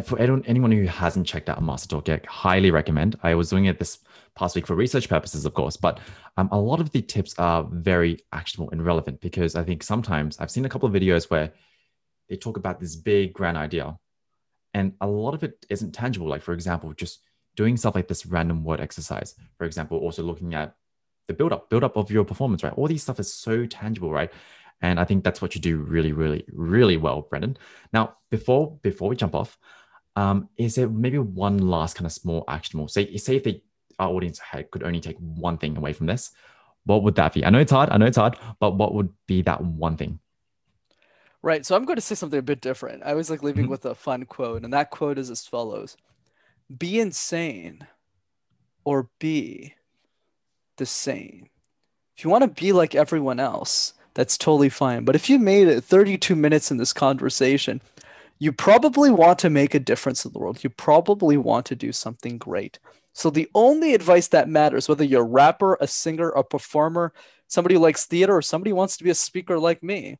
for 0.02 0.20
anyone, 0.20 0.72
who 0.72 0.84
hasn't 0.86 1.28
checked 1.28 1.50
out 1.50 1.58
a 1.58 1.62
Master 1.62 1.88
Talk 1.88 2.08
yet, 2.08 2.26
highly 2.26 2.72
recommend. 2.72 3.18
I 3.24 3.36
was 3.36 3.50
doing 3.50 3.66
it 3.66 3.80
this 3.80 4.00
past 4.36 4.56
week 4.56 4.66
for 4.66 4.76
research 4.76 5.10
purposes, 5.10 5.46
of 5.46 5.54
course, 5.54 5.76
but 5.76 6.00
um, 6.38 6.50
a 6.52 6.60
lot 6.60 6.80
of 6.80 6.92
the 6.92 7.02
tips 7.02 7.36
are 7.38 7.68
very 7.72 8.20
actionable 8.32 8.72
and 8.72 8.86
relevant 8.86 9.20
because 9.22 9.56
I 9.56 9.64
think 9.64 9.84
sometimes 9.84 10.40
I've 10.40 10.52
seen 10.52 10.66
a 10.66 10.70
couple 10.70 10.88
of 10.88 10.94
videos 10.94 11.30
where 11.30 11.52
they 12.30 12.38
talk 12.38 12.58
about 12.58 12.80
this 12.80 12.96
big 12.96 13.34
grand 13.34 13.58
idea, 13.58 13.98
and 14.74 14.94
a 15.02 15.08
lot 15.08 15.34
of 15.34 15.44
it 15.44 15.66
isn't 15.70 15.92
tangible. 15.92 16.28
Like 16.28 16.42
for 16.42 16.54
example, 16.54 16.94
just 16.94 17.20
doing 17.56 17.76
stuff 17.78 17.96
like 17.96 18.08
this 18.08 18.26
random 18.26 18.64
word 18.64 18.80
exercise. 18.80 19.36
For 19.58 19.66
example, 19.66 19.98
also 19.98 20.24
looking 20.24 20.54
at 20.54 20.76
the 21.28 21.34
build 21.34 21.52
up, 21.52 21.70
build 21.70 21.84
up 21.84 21.98
of 21.98 22.10
your 22.12 22.26
performance, 22.26 22.64
right? 22.64 22.74
All 22.74 22.88
these 22.88 23.04
stuff 23.04 23.20
is 23.20 23.34
so 23.34 23.66
tangible, 23.66 24.12
right? 24.12 24.32
And 24.82 25.00
I 25.00 25.06
think 25.06 25.24
that's 25.24 25.42
what 25.42 25.54
you 25.54 25.62
do 25.62 25.78
really, 25.78 26.12
really, 26.12 26.44
really 26.52 26.98
well, 26.98 27.22
Brendan. 27.22 27.58
Now, 27.94 28.18
before 28.30 28.80
before 28.82 29.10
we 29.10 29.16
jump 29.16 29.36
off, 29.36 29.58
um, 30.16 30.50
is 30.58 30.76
there 30.76 30.90
maybe 30.90 31.18
one 31.18 31.58
last 31.58 31.96
kind 31.96 32.06
of 32.06 32.12
small 32.12 32.44
actionable? 32.48 32.88
Say, 32.88 33.16
say 33.18 33.38
if 33.38 33.44
the, 33.44 33.62
our 34.00 34.10
audience 34.10 34.40
had, 34.40 34.70
could 34.72 34.84
only 34.84 35.00
take 35.00 35.18
one 35.18 35.58
thing 35.58 35.78
away 35.78 35.94
from 35.94 36.08
this, 36.08 36.32
what 36.86 37.04
would 37.04 37.16
that 37.16 37.34
be? 37.34 37.46
I 37.46 37.50
know 37.50 37.60
it's 37.60 37.72
hard. 37.72 37.90
I 37.90 37.98
know 37.98 38.08
it's 38.08 38.18
hard, 38.18 38.38
but 38.60 38.76
what 38.76 38.94
would 38.94 39.10
be 39.28 39.42
that 39.44 39.62
one 39.62 39.98
thing? 39.98 40.20
Right. 41.44 41.66
So 41.66 41.76
I'm 41.76 41.86
going 41.86 41.96
to 41.96 42.02
say 42.02 42.16
something 42.16 42.40
a 42.40 42.44
bit 42.44 42.62
different. 42.62 43.04
I 43.04 43.14
was 43.14 43.30
like 43.30 43.42
leaving 43.44 43.68
Mhm. 43.68 43.70
with 43.70 43.86
a 43.86 43.96
fun 43.96 44.26
quote, 44.26 44.64
and 44.64 44.74
that 44.74 44.92
quote 44.92 45.18
is 45.18 45.30
as 45.30 45.46
follows 45.46 45.98
Be 46.78 47.00
insane 47.00 47.88
or 48.86 49.10
be 49.20 49.76
the 50.78 50.86
same. 50.86 51.50
If 52.18 52.24
you 52.24 52.30
want 52.30 52.44
to 52.44 52.62
be 52.62 52.72
like 52.72 52.96
everyone 52.96 53.40
else, 53.40 53.94
that's 54.14 54.38
totally 54.38 54.70
fine. 54.70 55.04
But 55.04 55.16
if 55.16 55.30
you 55.30 55.40
made 55.40 55.68
it 55.68 55.84
32 55.84 56.36
minutes 56.36 56.72
in 56.72 56.78
this 56.78 56.94
conversation, 56.94 57.82
you 58.42 58.52
probably 58.52 59.12
want 59.12 59.38
to 59.38 59.52
make 59.52 59.76
a 59.76 59.80
difference 59.80 60.26
in 60.26 60.34
the 60.34 60.40
world. 60.40 60.64
You 60.64 60.72
probably 60.72 61.38
want 61.38 61.64
to 61.68 61.76
do 61.76 61.92
something 61.92 62.40
great. 62.40 62.80
So 63.14 63.30
the 63.30 63.48
only 63.54 63.94
advice 63.94 64.30
that 64.30 64.50
matters, 64.50 64.90
whether 64.90 65.04
you're 65.04 65.22
a 65.22 65.24
rapper, 65.24 65.78
a 65.80 65.86
singer, 65.86 66.30
a 66.30 66.44
performer, 66.44 67.14
somebody 67.48 67.76
who 67.76 67.82
likes 67.82 68.08
theater, 68.08 68.36
or 68.36 68.42
somebody 68.42 68.72
who 68.72 68.76
wants 68.78 68.98
to 68.98 69.04
be 69.04 69.12
a 69.12 69.16
speaker 69.16 69.60
like 69.60 69.84
me, 69.84 70.18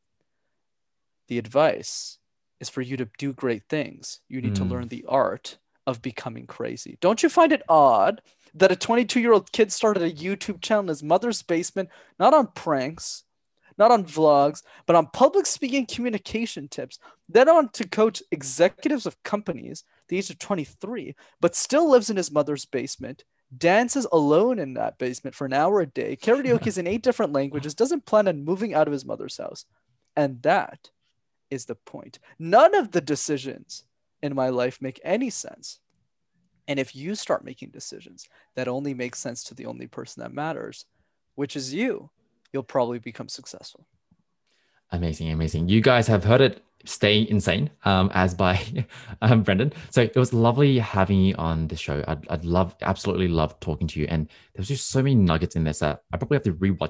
the 1.26 1.36
advice 1.36 2.18
is 2.60 2.68
for 2.68 2.80
you 2.80 2.96
to 2.96 3.08
do 3.18 3.32
great 3.32 3.64
things. 3.68 4.20
You 4.28 4.40
need 4.40 4.54
to 4.54 4.62
Mm. 4.62 4.70
learn 4.70 4.88
the 4.88 5.04
art 5.08 5.58
of 5.84 6.00
becoming 6.00 6.46
crazy. 6.46 6.98
Don't 7.00 7.24
you 7.24 7.28
find 7.28 7.50
it 7.50 7.62
odd 7.68 8.22
that 8.54 8.70
a 8.70 8.76
22 8.76 9.18
year 9.18 9.32
old 9.32 9.50
kid 9.50 9.72
started 9.72 10.04
a 10.04 10.12
YouTube 10.12 10.60
channel 10.62 10.82
in 10.82 10.88
his 10.88 11.02
mother's 11.02 11.42
basement, 11.42 11.88
not 12.20 12.34
on 12.34 12.52
pranks, 12.54 13.24
not 13.78 13.90
on 13.90 14.04
vlogs, 14.04 14.62
but 14.86 14.96
on 14.96 15.06
public 15.08 15.46
speaking 15.46 15.86
communication 15.86 16.68
tips, 16.68 16.98
then 17.28 17.48
on 17.48 17.68
to 17.70 17.88
coach 17.88 18.22
executives 18.30 19.06
of 19.06 19.22
companies 19.22 19.84
the 20.08 20.18
age 20.18 20.30
of 20.30 20.38
23, 20.38 21.14
but 21.40 21.56
still 21.56 21.90
lives 21.90 22.10
in 22.10 22.16
his 22.16 22.30
mother's 22.30 22.66
basement, 22.66 23.24
dances 23.56 24.06
alone 24.12 24.58
in 24.58 24.74
that 24.74 24.98
basement 24.98 25.34
for 25.34 25.46
an 25.46 25.52
hour 25.52 25.80
a 25.80 25.86
day, 25.86 26.16
karaoke's 26.16 26.76
in 26.76 26.86
eight 26.86 27.02
different 27.02 27.32
languages, 27.32 27.74
doesn't 27.74 28.04
plan 28.04 28.28
on 28.28 28.44
moving 28.44 28.74
out 28.74 28.86
of 28.86 28.92
his 28.92 29.04
mother's 29.04 29.38
house. 29.38 29.64
And 30.16 30.42
that 30.42 30.90
is 31.50 31.64
the 31.64 31.74
point. 31.74 32.18
None 32.38 32.74
of 32.74 32.90
the 32.90 33.00
decisions 33.00 33.84
in 34.22 34.34
my 34.34 34.48
life 34.50 34.80
make 34.80 35.00
any 35.02 35.30
sense. 35.30 35.80
And 36.68 36.78
if 36.78 36.94
you 36.94 37.14
start 37.14 37.44
making 37.44 37.70
decisions 37.70 38.28
that 38.54 38.68
only 38.68 38.94
make 38.94 39.16
sense 39.16 39.42
to 39.44 39.54
the 39.54 39.66
only 39.66 39.86
person 39.86 40.22
that 40.22 40.32
matters, 40.32 40.86
which 41.34 41.56
is 41.56 41.74
you, 41.74 42.10
you'll 42.52 42.62
probably 42.62 42.98
become 42.98 43.28
successful. 43.28 43.86
Amazing, 44.90 45.30
amazing. 45.30 45.68
You 45.68 45.80
guys 45.80 46.06
have 46.06 46.24
heard 46.24 46.40
it. 46.40 46.62
Stay 46.84 47.28
insane, 47.30 47.70
um, 47.84 48.10
as 48.12 48.34
by 48.34 48.60
um, 49.22 49.44
Brendan. 49.44 49.72
So 49.90 50.02
it 50.02 50.16
was 50.16 50.32
lovely 50.32 50.80
having 50.80 51.20
you 51.20 51.34
on 51.36 51.68
the 51.68 51.76
show. 51.76 52.02
I'd, 52.08 52.28
I'd 52.28 52.44
love, 52.44 52.74
absolutely 52.82 53.28
love 53.28 53.58
talking 53.60 53.86
to 53.86 54.00
you. 54.00 54.06
And 54.08 54.26
there 54.26 54.60
was 54.60 54.66
just 54.66 54.88
so 54.88 55.00
many 55.00 55.14
nuggets 55.14 55.54
in 55.54 55.62
this 55.62 55.78
that 55.78 56.02
I 56.12 56.16
probably 56.16 56.34
have 56.34 56.42
to 56.42 56.54
rewatch 56.54 56.80